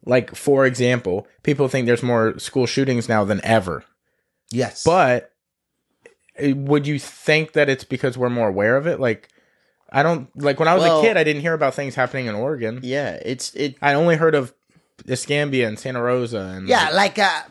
[0.06, 3.84] like, for example, people think there's more school shootings now than ever.
[4.52, 5.34] Yes, But
[6.38, 9.00] eh, would you think that it's because we're more aware of it?
[9.00, 9.30] Like,
[9.98, 12.26] I don't like when I was Well- a kid, I didn't hear about things happening
[12.30, 12.74] in Oregon.
[12.96, 14.54] Yeah, it's it I only heard of
[15.16, 17.44] Escambia and Santa Rosa and Yeah, like uh,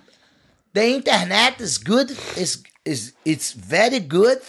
[0.76, 2.08] the internet is good.
[2.44, 4.42] is is it's very good,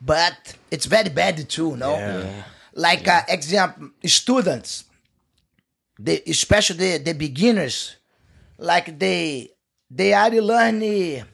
[0.00, 0.36] but
[0.70, 1.76] it's very bad too.
[1.76, 2.42] No, Yeah.
[2.86, 4.70] like uh, example, students,
[6.06, 7.96] the especially the, the beginners,
[8.56, 9.50] like they
[9.90, 11.24] they are learning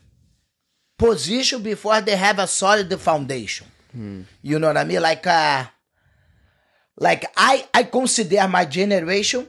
[0.99, 3.67] position before they have a solid foundation.
[4.43, 5.03] You know what I mean?
[5.03, 5.65] Like uh,
[6.99, 9.47] like I I consider my generation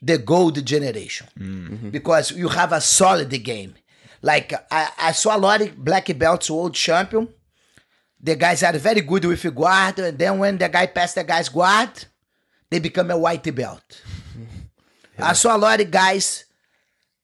[0.00, 3.74] the gold generation because you have a solid game.
[4.20, 7.28] Like I, I saw a lot of black belts world champion.
[8.20, 11.48] The guys are very good with guard, and then when the guy pass the guy's
[11.48, 12.04] guard,
[12.70, 14.02] they become a white belt.
[15.18, 16.44] I saw a lot of guys,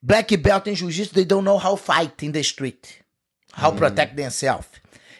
[0.02, 3.02] black belt in jiu-jitsu, they don't know how fight in the street,
[3.52, 4.68] how protect themselves.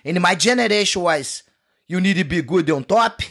[0.04, 1.44] And my generation was,
[1.86, 3.22] you need to be good on top,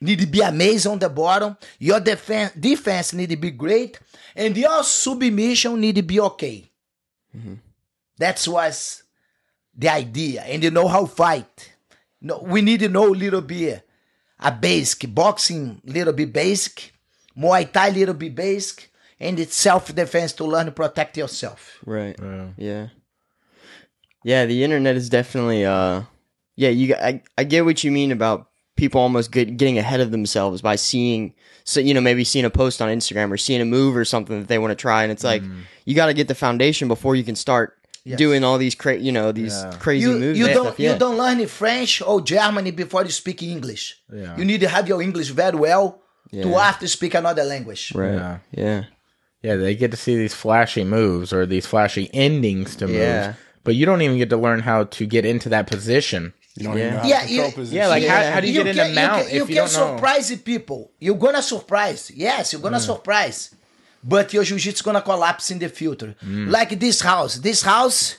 [0.00, 1.56] need to be amazing on the bottom.
[1.78, 3.98] Your defense defense need to be great,
[4.34, 6.70] and your submission need to be okay.
[8.18, 9.02] That was
[9.76, 11.72] the idea, and you know how fight.
[12.20, 13.86] No, we need to know a little bit
[14.40, 16.92] a basic boxing, little bit basic,
[17.36, 21.78] Muay Thai, little bit basic, and it's self defense to learn to protect yourself.
[21.84, 22.16] Right.
[22.20, 22.48] Yeah.
[22.56, 22.88] Yeah.
[24.24, 26.02] Yeah, the internet is definitely uh
[26.56, 30.10] yeah, you I I get what you mean about people almost get, getting ahead of
[30.10, 31.32] themselves by seeing
[31.64, 34.40] so you know maybe seeing a post on Instagram or seeing a move or something
[34.40, 35.60] that they want to try and it's like mm.
[35.84, 38.18] you got to get the foundation before you can start Yes.
[38.18, 39.76] doing all these crazy you know these Yeah.
[39.80, 40.78] crazy You, moves you don't stuff.
[40.78, 40.92] Yeah.
[40.92, 43.98] you don't learn French or Germany before you speak English.
[44.12, 44.36] Yeah.
[44.36, 47.92] You need to have your English very well to have to speak another language.
[47.94, 48.12] right.
[48.12, 48.38] Yeah.
[48.52, 48.84] Yeah.
[49.42, 52.98] Yeah, they get to see these flashy moves or these flashy endings to moves.
[52.98, 53.34] Yeah.
[53.62, 56.32] But you don't even get to learn how to get into that position.
[56.56, 56.82] You don't Yeah.
[56.84, 58.24] even know how Yeah, to control you- Yeah, like Yeah.
[58.24, 59.72] How, how do you, get into can, mount you can, you if you can don't
[59.74, 59.96] know?
[59.96, 60.90] surprise people.
[61.00, 62.12] You're gonna surprise.
[62.14, 63.50] Yes, you're gonna surprise.
[64.02, 66.14] But your jiu-jitsu gonna collapse in the future.
[66.24, 66.50] Mm.
[66.50, 67.36] Like this house.
[67.36, 68.16] This house.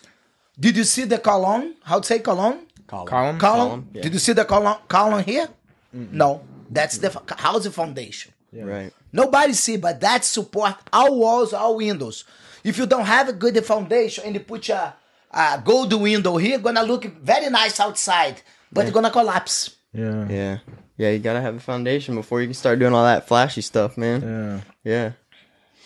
[0.59, 1.75] Did you see the column?
[1.83, 2.59] How to say column?
[2.87, 3.07] Colin.
[3.07, 3.37] Column?
[3.39, 3.87] Column.
[3.93, 4.01] yeah.
[4.03, 4.77] Did you see the column?
[4.87, 5.47] Column here?
[5.93, 8.33] No, that's the f- house foundation.
[8.51, 8.91] Right.
[9.13, 12.25] Nobody see, but that support our walls, our windows.
[12.63, 14.93] If you don't have a good foundation and you put a,
[15.35, 19.75] a gold window here, gonna look very nice outside, but it's gonna collapse.
[19.93, 20.27] Yeah.
[20.29, 20.57] Yeah.
[20.97, 23.59] Yeah, you got to have a foundation before you can start doing all that flashy
[23.59, 24.63] stuff, man.
[24.85, 24.91] Yeah.
[24.91, 25.11] Yeah.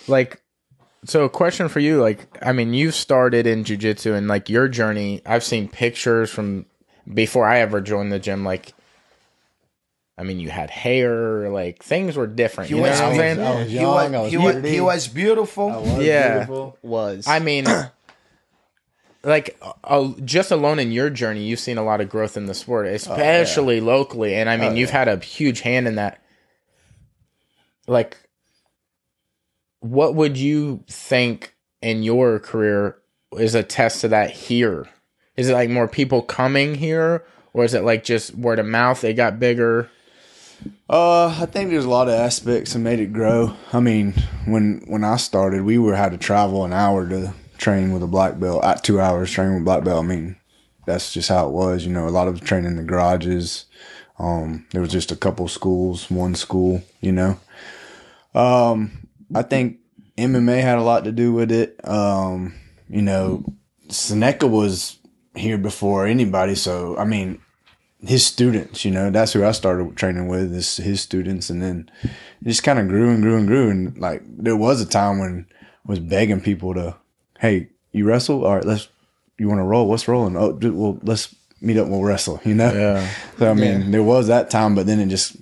[0.08, 0.40] Like,
[1.04, 4.68] so a question for you, like, I mean, you've started in jujitsu and like your
[4.68, 6.68] journey, I've seen pictures from
[7.12, 8.74] before I ever joined the gym, like,
[10.16, 12.70] I mean, you had hair, like things were different.
[12.70, 13.40] You know was what I'm saying?
[13.40, 15.70] I was He young, was, he, was, he was beautiful.
[15.72, 16.32] I was Yeah.
[16.34, 16.78] beautiful.
[16.84, 17.26] Was.
[17.26, 17.66] I mean,
[19.24, 22.54] like uh, just alone in your journey, you've seen a lot of growth in the
[22.54, 26.22] sport, especially locally, and I mean, you've had a huge hand in that.
[27.88, 28.18] Like,
[29.82, 32.98] what would you think in your career
[33.38, 34.88] is a test to that here?
[35.36, 39.02] Is it like more people coming here, or is it like just word of mouth?
[39.02, 39.90] They got bigger.
[40.90, 43.56] Uh, I think there's a lot of aspects that made it grow.
[43.72, 44.14] I mean,
[44.46, 48.08] when when I started, we were had to travel an hour to train with a
[48.08, 48.64] black belt.
[48.64, 50.04] At two hours training with black belt.
[50.04, 50.36] I mean,
[50.86, 51.86] that's just how it was.
[51.86, 53.66] You know, a lot of training in the garages.
[54.18, 56.82] Um, there was just a couple schools, one school.
[57.02, 57.40] You know,
[58.34, 59.78] um, I think
[60.18, 61.80] MMA had a lot to do with it.
[61.88, 62.56] Um,
[62.90, 63.46] you know,
[63.90, 64.98] Soneca was
[65.36, 67.40] here before anybody, so I mean,
[68.02, 71.50] his students, you know, that's who I started training with is his students.
[71.50, 73.70] And then it just kind of grew and grew and grew.
[73.70, 76.96] And like, there was a time when I was begging people to,
[77.40, 78.46] Hey, you wrestle?
[78.46, 78.88] All right, let's,
[79.38, 79.88] you want to roll?
[79.88, 80.36] What's rolling?
[80.36, 81.88] Oh, d- well, let's meet up.
[81.88, 82.72] We'll wrestle, you know?
[82.72, 83.10] Yeah.
[83.40, 85.38] So, I mean, there was that time, but then it just,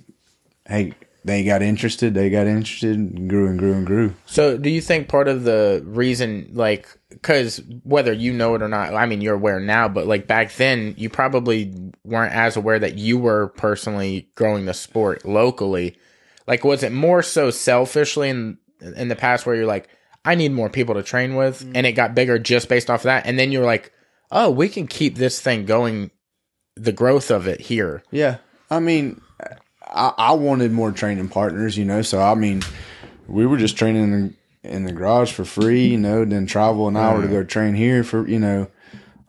[0.68, 0.94] Hey,
[1.24, 2.14] they got interested.
[2.14, 4.14] They got interested and grew and grew and grew.
[4.26, 8.68] So, do you think part of the reason, like, because whether you know it or
[8.68, 11.74] not, I mean, you're aware now, but like back then, you probably
[12.04, 15.96] weren't as aware that you were personally growing the sport locally.
[16.46, 18.58] Like, was it more so selfishly in
[18.96, 19.88] in the past where you're like,
[20.28, 23.04] I need more people to train with, and it got bigger just based off of
[23.04, 23.92] that, and then you're like,
[24.30, 26.10] oh, we can keep this thing going,
[26.76, 28.02] the growth of it here.
[28.10, 28.36] Yeah,
[28.70, 29.22] I mean,
[29.86, 32.02] I, I wanted more training partners, you know.
[32.02, 32.60] So I mean,
[33.26, 34.10] we were just training in
[34.62, 36.26] the, in the garage for free, you know.
[36.26, 38.70] Then travel an hour to go train here for you know,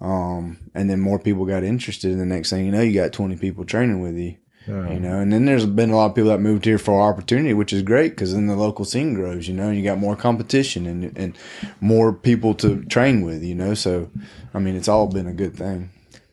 [0.01, 2.11] um, and then more people got interested.
[2.11, 4.35] And the next thing you know, you got twenty people training with you.
[4.69, 7.53] You know, and then there's been a lot of people that moved here for opportunity,
[7.53, 9.47] which is great because then the local scene grows.
[9.47, 11.37] You know, and you got more competition and and
[11.81, 13.43] more people to train with.
[13.43, 14.09] You know, so
[14.53, 15.89] I mean, it's all been a good thing.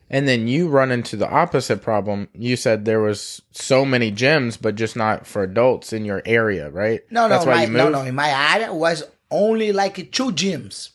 [0.09, 2.29] And then you run into the opposite problem.
[2.33, 6.69] You said there was so many gyms, but just not for adults in your area,
[6.69, 7.01] right?
[7.11, 7.91] No, no, That's why my, you no, moved?
[7.91, 8.01] no.
[8.03, 10.91] In my area was only like two gyms.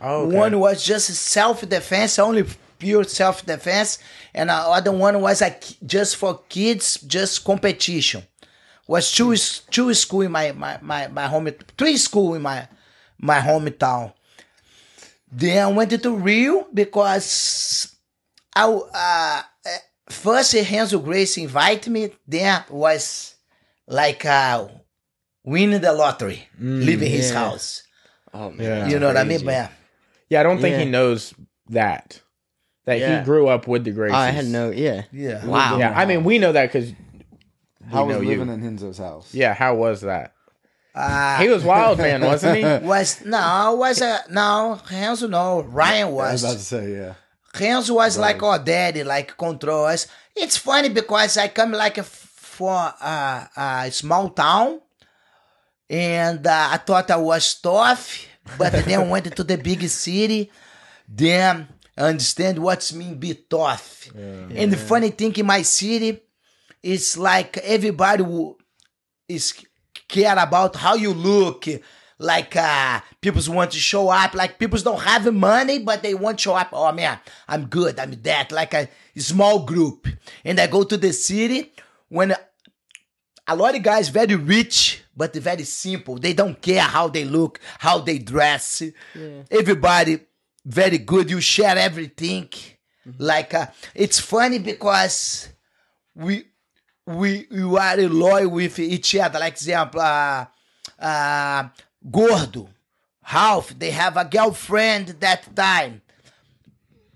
[0.00, 0.36] Oh, okay.
[0.36, 2.44] One was just self defense, only
[2.84, 3.98] pure self defense,
[4.34, 8.22] and the other one was like just for kids, just competition.
[8.86, 12.68] Was two s- two school in my my my, my home, three school in my
[13.18, 14.12] my hometown.
[15.32, 17.96] Then I went to Rio because
[18.54, 19.78] I uh, eh,
[20.10, 22.10] first Renzo Gracie invited me.
[22.28, 23.34] Then was
[23.88, 24.68] like uh,
[25.42, 27.82] winning the lottery, leaving his house.
[28.34, 28.88] Oh man, Yeah.
[28.88, 29.44] You know what I mean?
[29.46, 29.70] Man.
[30.28, 31.32] Yeah, I don't think he knows
[31.70, 32.20] that.
[32.86, 33.18] That Yeah.
[33.20, 34.12] he grew up with the Gracies.
[34.12, 34.70] I had no.
[34.70, 35.04] Yeah.
[35.12, 35.44] Yeah.
[35.46, 35.78] Wow.
[35.78, 36.92] Yeah, I mean, we know that because
[37.90, 38.36] How know was you.
[38.36, 39.32] living in Henzo's house?
[39.34, 40.32] yeah, how was that?
[40.94, 42.62] Uh, He was wild man, wasn't he?
[42.86, 46.28] was no was a no Renzo no Ryan was.
[46.28, 47.14] I was was about to say, yeah.
[47.58, 50.06] Renzo was like our daddy like control us.
[50.36, 54.80] It's funny because I come like a, for a, a small town,
[55.90, 58.26] and uh, I thought I was tough,
[58.58, 60.50] but then I went to the big city.
[61.08, 61.66] Then I
[61.96, 64.08] understand what's mean be tough.
[64.14, 66.20] And the funny thing in my city,
[66.82, 68.56] it's like everybody who
[69.28, 69.54] is
[70.08, 71.66] care about how you look.
[72.16, 74.34] Like uh people want to show up.
[74.34, 76.68] Like people don't have money, but they want to show up.
[76.72, 77.18] Oh man,
[77.48, 77.98] I'm good.
[77.98, 78.52] I'm that.
[78.52, 80.06] Like a small group.
[80.44, 81.72] And I go to the city
[82.08, 82.34] when
[83.46, 86.16] a lot of guys very rich, but very simple.
[86.16, 88.82] They don't care how they look, how they dress.
[89.50, 90.20] Everybody
[90.64, 91.30] very good.
[91.30, 92.48] You share everything.
[93.18, 95.48] Like uh, it's funny because
[96.14, 96.44] we
[97.06, 99.38] we you are loyal with each other.
[99.38, 100.46] Like example, uh,
[100.98, 101.68] uh,
[102.10, 102.68] Gordo,
[103.32, 106.00] Ralph, they have a girlfriend that time.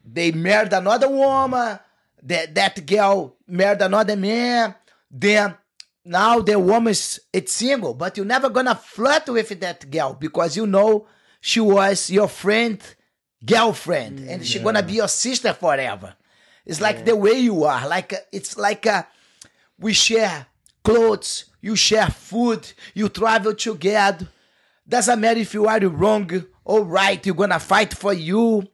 [0.05, 1.79] They married another woman.
[2.23, 4.75] That that girl married another man.
[5.11, 5.55] Then
[6.05, 10.67] now the woman's it's single, but you're never gonna flirt with that girl because you
[10.67, 11.07] know
[11.41, 12.83] she was your friend,
[13.45, 16.15] girlfriend, and she gonna be your sister forever.
[16.67, 17.89] It's like the way you are.
[17.89, 19.07] Like uh, it's like a
[19.79, 20.47] we share
[20.85, 24.29] clothes, you share food, you travel together.
[24.89, 26.31] Doesn't matter if you are wrong
[26.65, 28.67] or right, you're gonna fight for you.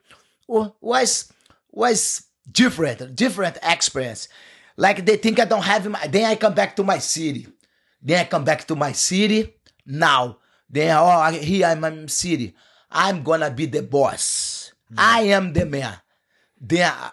[0.49, 1.33] Was
[1.71, 4.29] was different, different experience.
[4.77, 7.47] Like they think I don't have my then I come back to my city.
[8.03, 9.55] Then I come back to my city.
[9.87, 10.39] Now,
[10.69, 12.55] then oh here I'm in city.
[12.91, 14.54] I'm gonna be the boss.
[14.97, 15.97] I am the man.
[16.61, 17.11] Then I,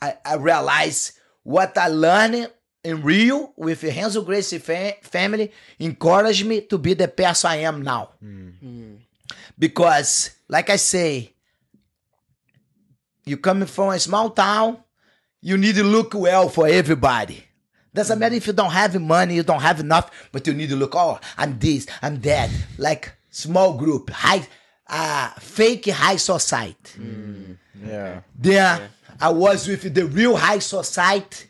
[0.00, 1.12] I, I realize
[1.42, 2.50] what I learned
[2.84, 7.56] in Rio with the Renzo Gracie fa- family encouraged me to be the person I
[7.56, 8.10] am now.
[8.20, 8.96] Hmm.
[9.58, 11.32] Because, like I say,
[13.24, 14.78] you coming from a small town,
[15.40, 17.44] you need to look well for everybody.
[17.94, 20.76] Doesn't matter if you don't have money, you don't have enough, but you need to
[20.76, 22.50] look, oh, I'm this, I'm that.
[22.78, 24.46] Like small group, high,
[24.92, 27.00] uh, fake high society.
[27.84, 28.20] Yeah.
[28.40, 28.86] yeah.
[29.20, 31.46] I was with the real high society,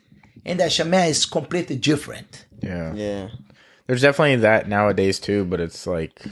[0.46, 2.46] and the shaman is completely different.
[2.62, 2.94] Yeah.
[2.94, 3.28] Yeah.
[3.86, 6.22] There's definitely that nowadays too, but it's like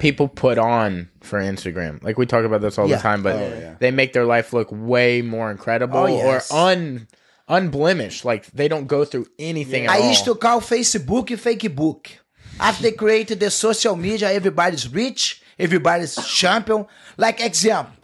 [0.00, 2.02] people put on for Instagram.
[2.02, 2.96] Like we talk about this all Yeah.
[2.96, 3.74] the time, but yeah.
[3.80, 6.50] they make their life look way more incredible Oh, yes.
[6.50, 7.08] or un
[7.48, 8.24] unblemished.
[8.24, 10.08] Like they don't go through anything at I all.
[10.08, 12.08] used to call Facebook fake book.
[12.58, 16.86] After they created the social media, everybody's rich, everybody's champion.
[17.16, 17.94] Like example,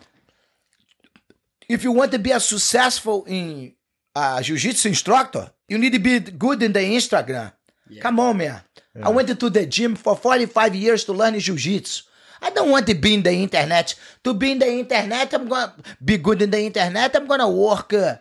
[1.69, 3.75] if you want to be a successful in
[4.15, 7.53] uh, jiu-jitsu instructor, you need to be good in the Instagram.
[8.01, 8.61] Come on, man.
[9.03, 12.05] I went to the gym for 45 years to learn jiu-jitsu.
[12.43, 13.95] I don't want to be in the internet.
[14.25, 15.75] To be in the internet, I'm gonna
[16.05, 17.15] be good in the internet.
[17.15, 18.17] I'm gonna work uh,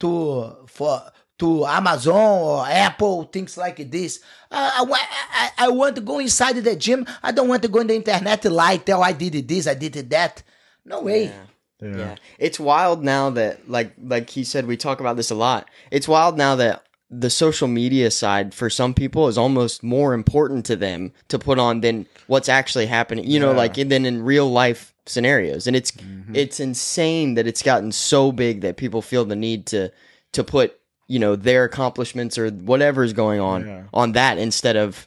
[0.00, 1.02] to for
[1.38, 4.20] to Amazon or Apple, things like this.
[4.50, 7.06] Uh, I, I, I want to go inside the gym.
[7.22, 9.74] I don't want to go in the internet to lie, tell I did this, I
[9.74, 10.42] did that.
[10.84, 11.32] No way.
[11.80, 12.16] Yeah.
[12.38, 15.68] It's wild now that like like he said we talk about this a lot.
[15.90, 20.64] It's wild now that the social media side for some people is almost more important
[20.66, 23.26] to them to put on than what's actually happening.
[23.26, 25.66] You know, like than in real life scenarios.
[25.66, 25.92] And it's
[26.32, 29.92] it's insane that it's gotten so big that people feel the need to
[30.32, 30.78] to put,
[31.08, 35.06] you know, their accomplishments or whatever is going on on that instead of,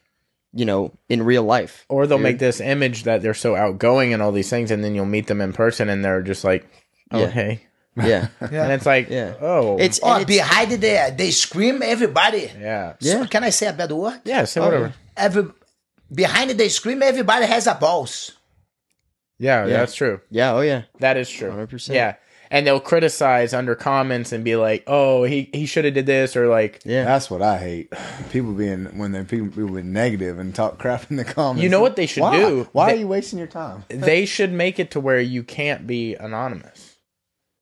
[0.54, 1.86] you know, in real life.
[1.90, 4.96] or they'll make this image that they're so outgoing and all these things, and then
[4.96, 6.66] you'll meet them in person, and they're just like,
[7.12, 7.28] "Oh, Yeah.
[7.30, 7.62] hey,"
[7.98, 8.28] Yeah.
[8.40, 9.34] and it's like, Yeah.
[9.42, 12.50] "Oh, It's, Or and it's behind there, they scream everybody.
[12.60, 13.22] yeah, Yeah.
[13.24, 14.22] So, can I say a bad word?
[14.24, 14.94] yeah." Say whatever.
[14.96, 15.48] Oh, Every
[16.12, 18.32] behind the screen, everybody has a balls.
[19.38, 19.78] Yeah, Yeah.
[19.78, 20.22] that's true.
[20.32, 20.84] yeah, oh yeah.
[21.00, 21.50] That is true.
[21.52, 21.94] 100%.
[21.94, 22.16] Yeah.
[22.52, 26.36] And they'll criticize under comments and be like, "Oh, he he should have did this,"
[26.36, 27.06] or like, Yeah.
[27.06, 27.94] That's what I hate.
[28.32, 31.62] People being when they people people being negative and talk crap in the comments.
[31.64, 32.36] You know what they should Why?
[32.38, 32.68] do?
[32.72, 33.86] Why They- are you wasting your time?
[33.90, 36.96] they should make it to where you can't be anonymous.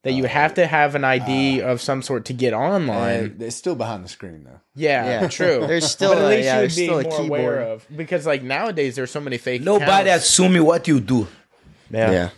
[0.03, 3.19] That you have to have an ID uh, of some sort to get online.
[3.25, 4.61] And it's still behind the screen though.
[4.73, 5.27] yeah, Yeah.
[5.39, 5.65] true.
[5.67, 7.59] There's still but at a- least yeah, you would there's be still a more aware
[7.61, 9.63] of because like nowadays there's so many fake.
[9.63, 10.25] Nobody accounts.
[10.27, 11.27] assume what you do.
[11.91, 12.11] Yeah.
[12.11, 12.29] Yeah.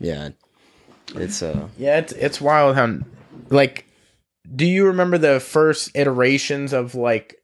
[0.00, 0.28] Yeah.
[1.14, 2.98] It's uh Yeah, it's it's wild how
[3.50, 3.86] like
[4.54, 7.36] do you remember the first iterations of like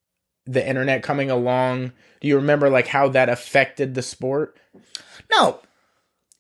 [0.46, 1.92] the internet coming along?
[2.20, 4.56] Do you remember like how that affected the sport?
[5.30, 5.60] No,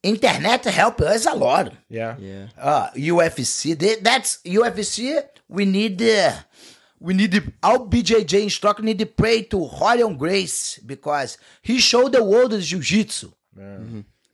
[0.02, 1.72] internet help us a lot.
[1.88, 2.16] Yeah.
[2.18, 2.48] yeah.
[2.58, 3.76] uh, UFC.
[3.78, 5.22] They, that's UFC.
[5.48, 6.32] We need uh,
[7.00, 12.12] we need the, our BJJ instructor need to pray to Rorion Gracie because he showed
[12.12, 13.30] the world the jiu-jitsu.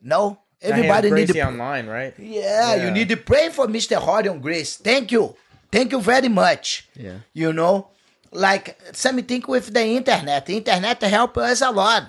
[0.03, 2.15] No, everybody Everybody need to Gracie online, right?
[2.19, 2.85] yeah, Yeah.
[2.85, 3.99] you need to pray for Mr.
[4.01, 4.83] Rorion Gracie.
[4.83, 5.35] Thank you.
[5.73, 6.89] Thank you very much.
[6.95, 7.19] Yeah.
[7.33, 7.89] You know,
[8.33, 10.47] like same thing with the internet.
[10.47, 12.05] The internet help us a lot.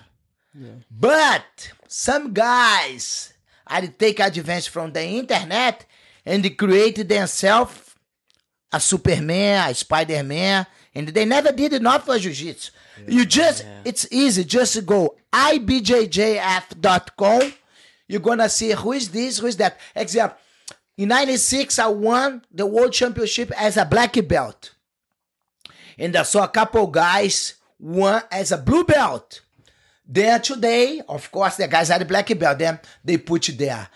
[0.90, 3.34] But some guys
[3.68, 5.86] are take advantage from the internet
[6.26, 7.96] and they create themselves
[8.74, 12.72] a Superman, a Spider-Man, and they never did enough for jiu-jitsu.
[13.08, 14.44] You just, it's easy.
[14.44, 15.16] Just go
[16.32, 17.54] ibjjf.com.
[18.12, 19.80] You're gonna see who is this, who is that.
[19.96, 20.38] Example,
[20.98, 24.74] in 96, I won the world championship as a black belt.
[25.98, 29.40] And I saw a couple guys won as a blue belt.
[30.06, 32.60] Then today, of course, the guys had a black belt.
[32.60, 33.88] Then they put there.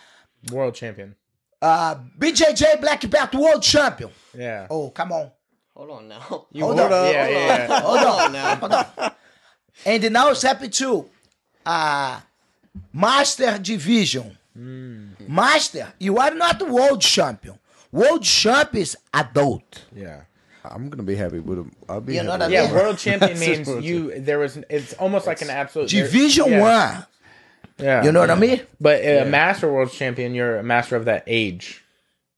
[0.49, 1.13] World champion.
[1.61, 4.11] Uh, BJJ black belt world champion.
[4.33, 4.67] Yeah.
[4.69, 5.29] Oh, come on.
[5.75, 6.19] Hold on now.
[6.21, 6.93] Hold Hold on.
[6.93, 7.13] up.
[7.13, 7.79] Yeah, yeah, yeah.
[7.81, 8.31] Hold on.
[8.31, 8.55] now.
[8.55, 9.11] Hold on.
[9.85, 11.09] And now it's happened to
[11.65, 12.21] uh,
[12.93, 14.37] Master Division.
[15.27, 17.59] Master, you are not world champion.
[17.91, 19.83] World champion is adult.
[19.93, 20.21] Yeah.
[20.63, 21.71] I'm gonna be happy with him.
[21.87, 22.71] I'll be You happy know with what I him.
[22.71, 24.19] Yeah, world champion means world you.
[24.19, 24.57] There was.
[24.69, 27.05] It's almost like an absolute Division yeah, one.
[27.77, 28.61] Yeah, You know what I mean?
[28.79, 31.83] But uh, a master world champion, you're a master of that age.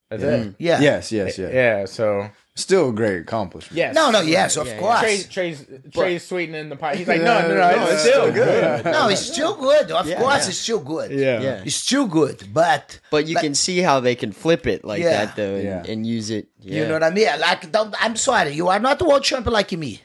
[0.09, 0.47] That's it.
[0.47, 0.55] Mm.
[0.57, 0.79] Yeah.
[0.79, 1.49] Yes, yes, yeah.
[1.49, 1.85] Yeah.
[1.85, 3.77] So Still a great accomplishment.
[3.77, 3.93] yes.
[3.93, 4.79] No, no, yes, of Yeah, yeah.
[4.79, 4.99] course.
[4.99, 6.95] Trey's, Trey's, Trey's sweetening the pie.
[6.95, 8.85] He's like, Yeah, no, no, no, no, it's, it's still still good.
[8.85, 9.91] No, it's still good.
[9.91, 10.49] Of Yeah, course, yeah.
[10.49, 11.11] it's still good.
[11.11, 11.39] Yeah.
[11.41, 11.61] Yeah.
[11.63, 15.03] It's still good, but But you like- can see how they can flip it like
[15.03, 15.25] Yeah.
[15.25, 15.91] that though and, Yeah.
[15.91, 16.47] and use it.
[16.59, 16.81] Yeah.
[16.81, 17.27] You know what I mean?
[17.39, 20.01] Like, don't, I'm sorry, you are not a world champion like me.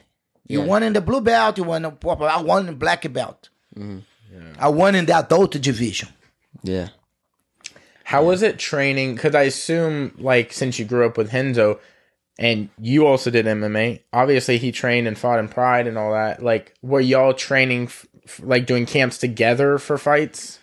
[0.47, 0.65] You Yeah.
[0.65, 2.27] won in the blue belt, you won in purple.
[2.27, 3.49] I won in black belt.
[3.75, 3.99] Mm-hmm.
[4.59, 6.09] I won in the adult division.
[6.61, 6.89] Yeah.
[8.03, 9.15] How was it training?
[9.15, 11.79] Because I assume, like, since you grew up with Henzo,
[12.39, 14.01] and you also did MMA.
[14.11, 16.41] Obviously, he trained and fought in Pride and all that.
[16.43, 20.59] Like, were y'all training, f- f- like, doing camps together for fights,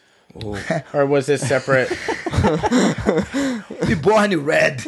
[0.93, 1.89] or was this separate?
[3.89, 4.85] We born red.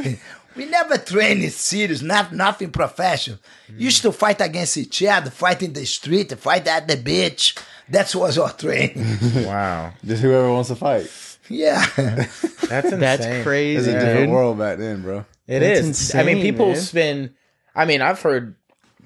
[0.57, 3.39] we never train in serious, not nothing professional.
[3.68, 3.78] Hmm.
[3.80, 7.55] Used to fight against each other, fight in the street, fight at the beach.
[7.89, 9.18] That was our training.
[9.47, 11.11] wow, Just whoever wants to fight.
[11.49, 11.85] yeah.
[11.97, 13.01] that's insane.
[13.01, 13.91] That's It's crazy.
[13.91, 15.24] a Yeah, different world back then, bro.
[15.47, 16.14] It That's is.
[16.14, 16.76] I mean, people man.
[16.76, 17.34] spend.
[17.74, 18.57] I mean, I've heard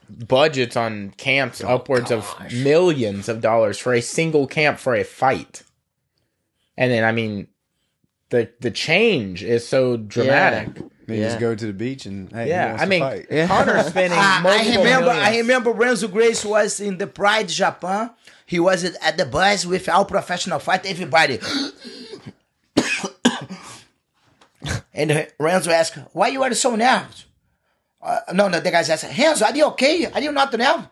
[0.09, 5.03] budgets on camps oh, upwards of millions of dollars for a single camp for a
[5.05, 5.63] fight,
[6.77, 7.49] and then I mean,
[8.31, 10.75] the the change is so dramatic.
[11.07, 11.29] Then you Yeah.
[11.29, 13.27] just go to the beach and hey, Yeah, who I mean, fight?
[13.31, 13.47] Yeah.
[13.47, 14.19] Conor's spending.
[14.19, 15.11] I, ah, I multiple remember.
[15.11, 15.37] I millions.
[15.39, 18.11] remember Renzo Gracie was in the Pride Japan.
[18.45, 20.85] He was at at the bus with our professional fight.
[20.85, 21.39] Everybody.
[24.95, 27.27] and Renzo asked, "Why you are so nervous?"
[28.03, 28.61] Uh, no, no.
[28.61, 30.07] The guys asked, "Renzo, are you okay?
[30.07, 30.87] Are you not nervous?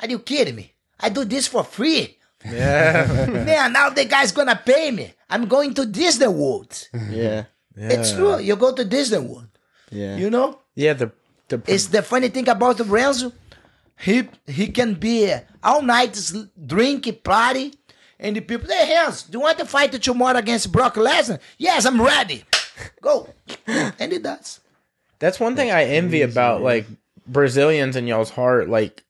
[0.00, 0.72] Are you kidding me?
[0.98, 5.12] I do this for free." Yeah, Man, now the guy's gonna pay me.
[5.28, 6.88] I'm going to Disney World.
[7.10, 7.44] Yeah.
[7.76, 8.38] It's true.
[8.38, 9.48] You go to Disney World.
[9.90, 10.16] Yeah.
[10.16, 10.58] You know.
[10.74, 10.94] yeah.
[10.94, 11.12] The
[11.48, 13.32] the It's the funny thing about Renzo.
[13.98, 15.30] He he can be
[15.62, 16.32] all night s-
[16.66, 17.74] drink party,
[18.18, 21.84] and the people say, "Renzo, do you want to fight tomorrow against Brock Lesnar?" Yes,
[21.84, 22.44] I'm ready.
[23.00, 23.28] Go,
[23.66, 24.60] and he does.
[25.18, 26.86] that's one thing I envy about like
[27.26, 28.68] Brazilians in y'all's heart.
[28.68, 29.04] Like,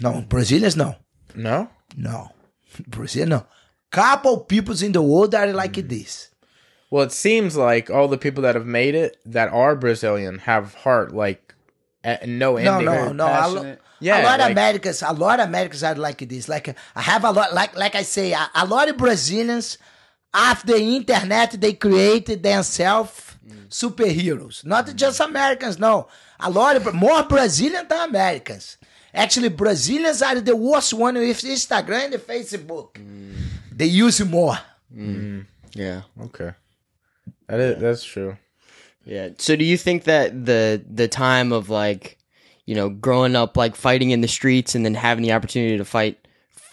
[0.00, 0.96] No, Brazilians, no,
[1.34, 2.30] no, no,
[2.88, 3.46] Brazil, no.
[3.90, 6.30] Couple peoples in the world are like this.
[6.90, 10.74] Well, it seems like all the people that have made it that are Brazilian have
[10.74, 11.54] heart like
[12.26, 12.84] no No, ending.
[12.86, 13.26] no, no.
[13.26, 16.48] A, lo- Yeah, a lot of like- Americans, a lot of Americans are like this.
[16.48, 19.78] Like I have a lot, like like I say, a, a lot of Brazilians
[20.34, 23.64] after the internet they created themselves hmm.
[23.68, 24.64] superheroes.
[24.64, 24.96] Not hmm.
[24.96, 26.08] just Americans, no.
[26.40, 28.78] A lot of more Brazilians than Americans.
[29.14, 32.96] Actually, Brazilians are the worst one with Instagram and Facebook.
[32.96, 33.34] Hmm.
[33.70, 34.58] They use more.
[35.74, 36.02] Yeah.
[36.20, 36.52] Okay,
[37.46, 38.36] that is that's true.
[39.04, 39.30] Yeah.
[39.38, 42.18] So do you think that the the time of like,
[42.66, 45.84] you know, growing up like fighting in the streets and then having the opportunity to
[45.84, 46.21] fight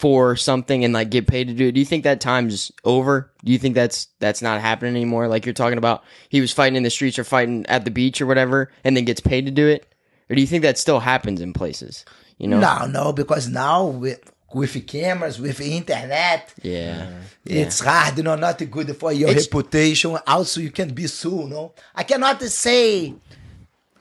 [0.00, 3.30] for something and like get paid to do it, do you think that time's over?
[3.44, 5.28] Do you think that's that's not happening anymore?
[5.28, 8.20] Like you're talking about he was fighting in the streets or fighting at the beach
[8.22, 9.86] or whatever and then gets paid to do it?
[10.30, 12.06] Or do you think that still happens in places?
[12.38, 12.60] You know?
[12.60, 14.20] No, no, because now with
[14.54, 17.06] with cameras, with internet, Yeah.
[17.44, 20.16] it's hard, you know, not good for your It's- reputation.
[20.26, 21.72] Also, you can be sued, no?
[21.94, 23.14] I cannot say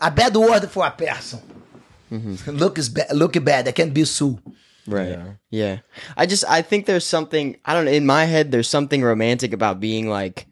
[0.02, 1.40] a bad word for a person.
[2.12, 2.52] Mm-hmm.
[2.52, 3.68] Look is ba- look bad.
[3.68, 4.40] I can be sued.
[4.92, 5.20] Right.
[5.50, 5.80] Yeah.
[6.18, 9.54] I just I think there's something I don't know in my head there's something romantic
[9.54, 10.46] about being like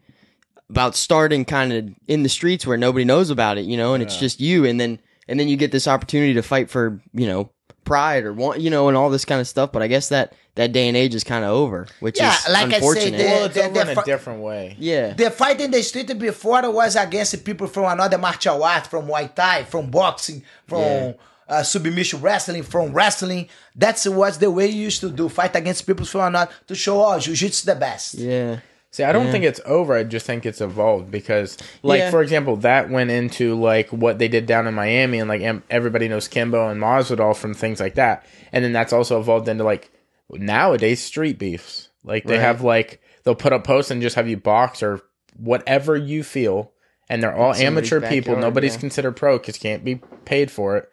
[0.70, 4.02] about starting kind of in the streets where nobody knows about it, you know, and
[4.02, 7.26] it's just you and then and then you get this opportunity to fight for, you
[7.26, 7.50] know,
[7.84, 10.34] pride or want, you know, and all this kind of stuff, but I guess that
[10.56, 13.18] that day and age is kind of over, which Yeah, is like I say, unfortunate.
[13.20, 14.76] Well, it's the- over the in a different way.
[14.78, 15.14] yeah.
[15.14, 19.34] The fight in the street before was against people from another martial art, from Muay
[19.34, 21.12] Thai, from boxing, from Yeah.
[21.48, 23.48] Uh, submission wrestling, from wrestling.
[23.74, 25.28] That's what's the way you used to do.
[25.28, 28.14] Fight against people from another to show, oh, jiu-jitsu the best.
[28.14, 28.60] yeah.
[28.90, 29.94] See, I don't think it's over.
[29.94, 32.10] I just think it's evolved because, like, Yeah.
[32.10, 36.08] for example, that went into like what they did down in Miami, and like everybody
[36.08, 39.90] knows Kimbo and Masvidal from things like that, and then that's also evolved into like
[40.30, 41.88] nowadays street beefs.
[42.02, 42.40] Like they Right.
[42.42, 45.02] have like they'll put up posts and just have you box or
[45.36, 46.72] whatever you feel,
[47.10, 48.36] and they're all somebody's amateur people.
[48.36, 48.80] Nobody's yeah.
[48.80, 50.90] considered pro because can't be paid for it,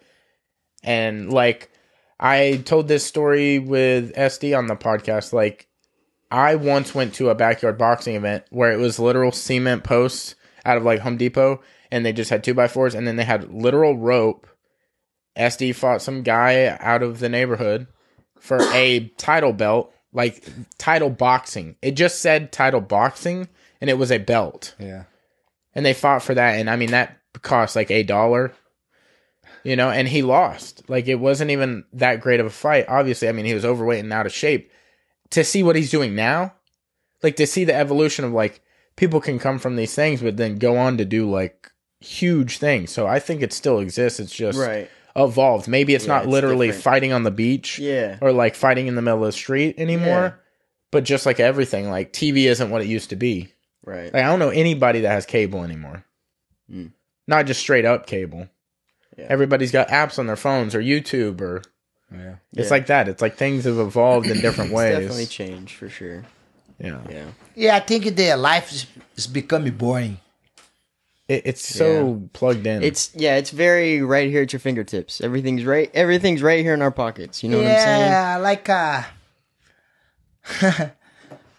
[0.85, 1.69] and like.
[2.17, 5.33] I told this story with SD on the podcast.
[5.33, 5.67] Like,
[6.31, 10.77] I once went to a backyard boxing event where it was literal cement posts out
[10.77, 11.61] of like Home Depot,
[11.91, 14.47] and they just had two by fours, and then they had literal rope.
[15.37, 17.87] SD fought some guy out of the neighborhood
[18.39, 20.41] for a title belt, like
[20.77, 21.75] title boxing.
[21.81, 23.49] It just said title boxing,
[23.81, 25.03] and it was a belt, Yeah.
[25.75, 26.59] and they fought for that.
[26.59, 28.53] And I mean, that cost like a dollar,
[29.65, 30.83] you know, and he lost.
[30.87, 32.85] Like, it wasn't even that great of a fight.
[32.87, 34.71] Obviously, I mean, he was overweight and out of shape
[35.31, 36.53] to see what he's doing now,
[37.23, 38.61] like to see the evolution of like
[38.95, 42.91] people can come from these things, but then go on to do like huge things.
[42.91, 44.19] So I think it still exists.
[44.19, 44.89] It's just Right.
[45.15, 45.67] evolved.
[45.67, 46.83] Maybe it's Yeah, not it's literally different.
[46.83, 48.17] fighting on the beach Yeah.
[48.21, 50.05] or like fighting in the middle of the street anymore.
[50.07, 50.31] Yeah.
[50.91, 53.49] But just like everything, like TV isn't what it used to be.
[53.83, 54.13] Right.
[54.13, 56.05] Like I don't know anybody that has cable anymore.
[56.71, 56.91] Mm.
[57.27, 58.47] Not just straight up cable.
[59.17, 59.25] Yeah.
[59.29, 61.61] Everybody's got apps on their phones or YouTube or
[62.11, 62.35] Yeah.
[62.53, 62.75] it's Yeah.
[62.75, 63.07] like that.
[63.07, 64.93] It's like things have evolved in different It's ways.
[64.99, 66.23] definitely changed for sure.
[66.79, 66.99] yeah.
[67.09, 67.25] Yeah.
[67.55, 68.85] Yeah, I think their life is,
[69.15, 70.19] is becoming boring.
[71.27, 72.83] It, it's so plugged in.
[72.83, 75.21] It's yeah, it's very right here at your fingertips.
[75.21, 77.41] Everything's right everything's right here in our pockets.
[77.41, 78.01] You know what I'm saying?
[78.11, 79.03] yeah, like uh,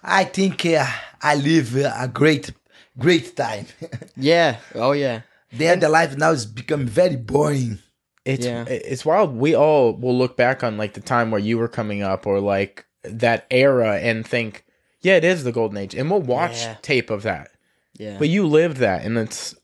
[0.04, 0.86] I think uh,
[1.20, 2.52] I live uh, a great,
[2.98, 3.66] great time.
[4.16, 4.59] Yeah.
[4.74, 5.22] Oh yeah.
[5.53, 7.78] Then the life now is becoming very boring.
[8.24, 8.64] it's Yeah.
[8.66, 9.36] it's wild.
[9.36, 12.40] We all will look back on like the time where you were coming up or
[12.40, 14.64] like that era and think,
[15.01, 16.76] yeah, it is the golden age, and we'll watch Yeah.
[16.82, 17.51] tape of that.
[17.97, 18.16] Yeah.
[18.18, 19.55] But you lived that, and it's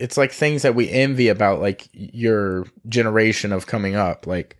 [0.00, 4.26] it's like things that we envy about like your generation of coming up.
[4.26, 4.56] Like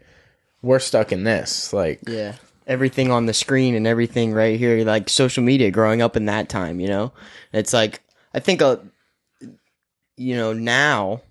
[0.63, 1.73] we're stuck in this.
[1.73, 2.37] Like yeah.
[2.69, 6.49] Everything on the screen and everything right here, like social media growing up in that
[6.49, 7.13] time, you know?
[7.53, 8.01] It's like
[8.33, 8.77] I think uh
[10.17, 11.23] you know, now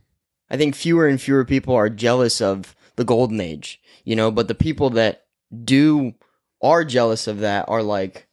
[0.50, 4.48] I think fewer and fewer people are jealous of the golden age, you know, but
[4.48, 5.26] the people that
[5.64, 6.14] do
[6.62, 8.28] are jealous of that are like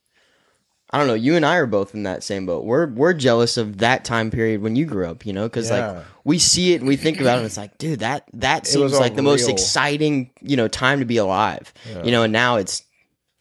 [0.93, 2.65] I don't know, you and I are both in that same boat.
[2.65, 5.93] We're we're jealous of that time period when you grew up, you know, cuz Yeah.
[5.93, 8.67] like we see it and we think about it and it's like, dude, that that
[8.67, 11.73] seems like the most exciting, you know, time to be alive.
[12.05, 12.83] You know, and now it's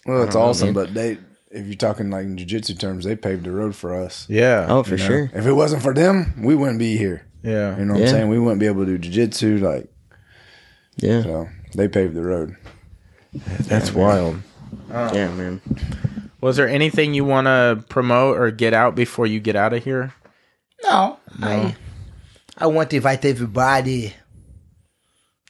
[0.06, 1.18] Well, it's don't know, awesome, but they,
[1.52, 4.26] if you're talking like in jiu-jitsu terms, they paved the road for us.
[4.30, 5.06] yeah, oh, for you know?
[5.08, 5.32] sure.
[5.34, 7.26] If it wasn't for them, we wouldn't be here.
[7.44, 7.78] yeah.
[7.78, 8.06] You know what Yeah.
[8.08, 8.30] I'm saying?
[8.30, 9.58] We wouldn't be able to do jiu-jitsu.
[9.60, 9.90] Like,
[10.98, 11.24] Yeah.
[11.24, 12.56] so they paved the road.
[13.62, 14.42] That's wild.
[14.90, 15.62] Yeah, man.
[16.42, 19.84] Was there anything you want to promote or get out before you get out of
[19.84, 20.14] here?
[20.84, 21.76] No, I
[22.58, 24.14] I want to invite everybody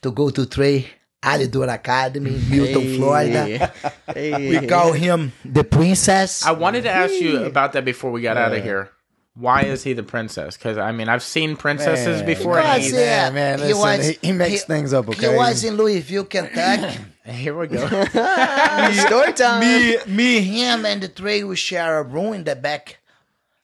[0.01, 0.87] to go to Trey
[1.23, 3.73] Alidor Academy, Milton, Florida.
[4.13, 4.59] Hey.
[4.61, 6.45] We call him the princess.
[6.45, 8.89] I wanted to ask you about that before we got out of here.
[9.35, 10.57] Why is he the princess?
[10.57, 12.55] Because I mean, I've seen princesses Man, before.
[12.55, 15.31] Because, and he's- man, man, he was- he- he makes things up, okay?
[15.31, 16.97] He was in Louisville, Kentucky.
[17.25, 17.85] Here we go.
[18.93, 19.59] Story time.
[19.61, 22.98] me, me, him, and the three we share a room in the back,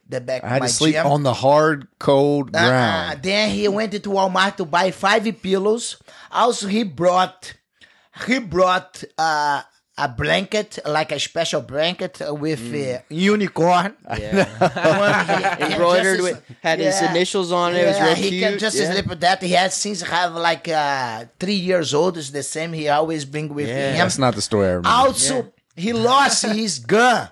[0.08, 0.44] the back.
[0.44, 1.08] I had my to sleep gym.
[1.08, 2.68] on the hard, cold Uh-uh.
[2.68, 3.24] ground.
[3.24, 5.98] Then he went to Walmart to buy five pillows.
[6.32, 7.54] Also, he brought
[8.28, 9.62] he brought uh,
[9.98, 13.96] a blanket, like a special blanket with uh, unicorn.
[14.20, 14.46] Yeah.
[15.58, 17.80] he, Embroidered with had his initials on it.
[17.82, 18.44] It was Yeah, real he cute.
[18.44, 18.92] can just yeah.
[18.92, 19.42] sleep with that.
[19.42, 22.18] He has since have like uh, three years old.
[22.18, 22.74] It's the same.
[22.74, 23.92] He always bring with Yeah.
[23.94, 23.98] him.
[24.00, 24.90] That's not the story I remember.
[24.90, 27.30] Also, he lost his gun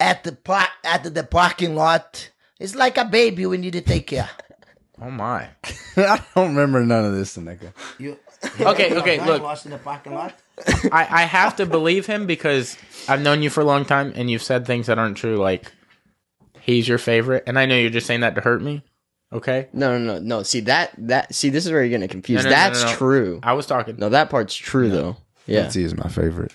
[0.00, 2.30] at the par- at the parking lot.
[2.60, 3.46] It's like a baby.
[3.46, 4.30] We need to take care.
[5.00, 5.48] Oh my.
[5.96, 7.72] I don't remember none of this, Soneca.
[7.98, 8.16] You,
[8.60, 9.42] Okay, okay, look.
[9.42, 10.34] Lost in the parking lot.
[10.92, 12.76] I, I have to believe him because
[13.08, 15.72] I've known you for a long time and you've said things that aren't true, like
[16.60, 17.44] he's your favorite.
[17.46, 18.82] And I know you're just saying that to hurt me.
[19.32, 19.68] Okay?
[19.72, 20.42] No, no, no, no.
[20.44, 22.44] See that that see this is where you're getting confused.
[22.44, 22.96] No, no, no, That's no, no.
[22.96, 23.40] true.
[23.42, 23.96] I was talking.
[23.96, 25.16] No, that part's true though.
[25.46, 26.52] Yeah, Nancy is my favorite.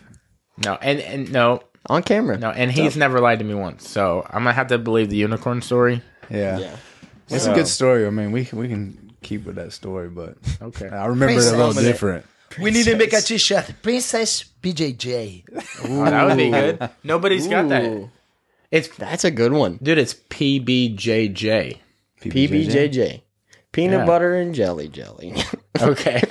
[0.64, 2.38] No, and, and no, on camera.
[2.38, 3.88] no, and he's never lied to me once.
[3.90, 6.02] So I'm gonna have to believe the unicorn story.
[6.30, 6.60] Yeah.
[6.60, 6.76] Yeah.
[7.30, 8.06] It's So- a good story.
[8.08, 10.88] I mean, we can, we can keep with that story, but Okay.
[10.90, 11.84] I remember it a little Princess.
[11.84, 12.26] different.
[12.60, 13.74] We need to make a t-shirt.
[13.84, 15.44] Princess BJJ.
[15.86, 16.90] Oh, that would be good.
[17.04, 17.84] Nobody's got that.
[17.84, 18.10] Ooh,
[18.72, 19.78] It's That's a good one.
[19.84, 21.78] dude, it's PBJJ.
[22.22, 23.22] PBJJ,
[23.72, 24.06] peanut Yeah.
[24.06, 25.36] butter and jelly jelly.
[25.82, 26.22] Okay.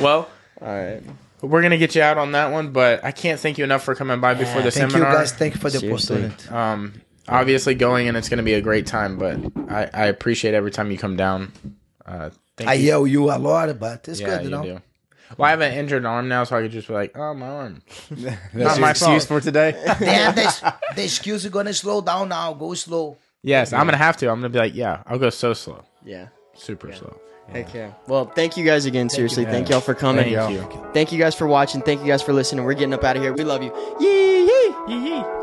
[0.00, 0.28] well,
[0.62, 1.02] All right.
[1.42, 3.94] We're gonna get you out on that one, but I can't thank you enough for
[3.94, 4.90] coming by before the seminar.
[4.90, 5.12] Thank seminar.
[5.12, 5.32] you guys.
[5.32, 6.24] Thank you for the Seriously.
[6.26, 6.48] opportunity.
[6.54, 9.38] um obviously going and it's going to be a great time but
[9.70, 11.52] I, I appreciate every time you come down
[12.04, 12.86] uh thank I you.
[12.86, 14.62] yell you a lot, but it's yeah, good, you you know.
[14.64, 14.80] do
[15.38, 17.46] well i have an injured arm now so i could just be like oh my
[17.46, 19.40] arm That's Not my excuse fault.
[19.42, 19.72] for today.
[20.00, 22.52] Then the, the excuse is gonna slow down now.
[22.54, 23.16] Go slow.
[23.42, 26.28] yes i'm gonna have to i'm gonna be like yeah i'll go so slow Yeah.
[26.54, 27.14] super slow
[27.52, 27.92] Heck yeah.
[28.06, 29.08] Well, thank you guys again.
[29.08, 30.24] Seriously, thank y'all for coming.
[30.24, 31.82] thank you Thank you guys for watching.
[31.82, 32.64] Thank you guys for listening.
[32.64, 33.32] We're getting up out of here.
[33.32, 33.72] We love you.
[34.00, 34.74] Yee yee.
[34.88, 35.39] Yee yee.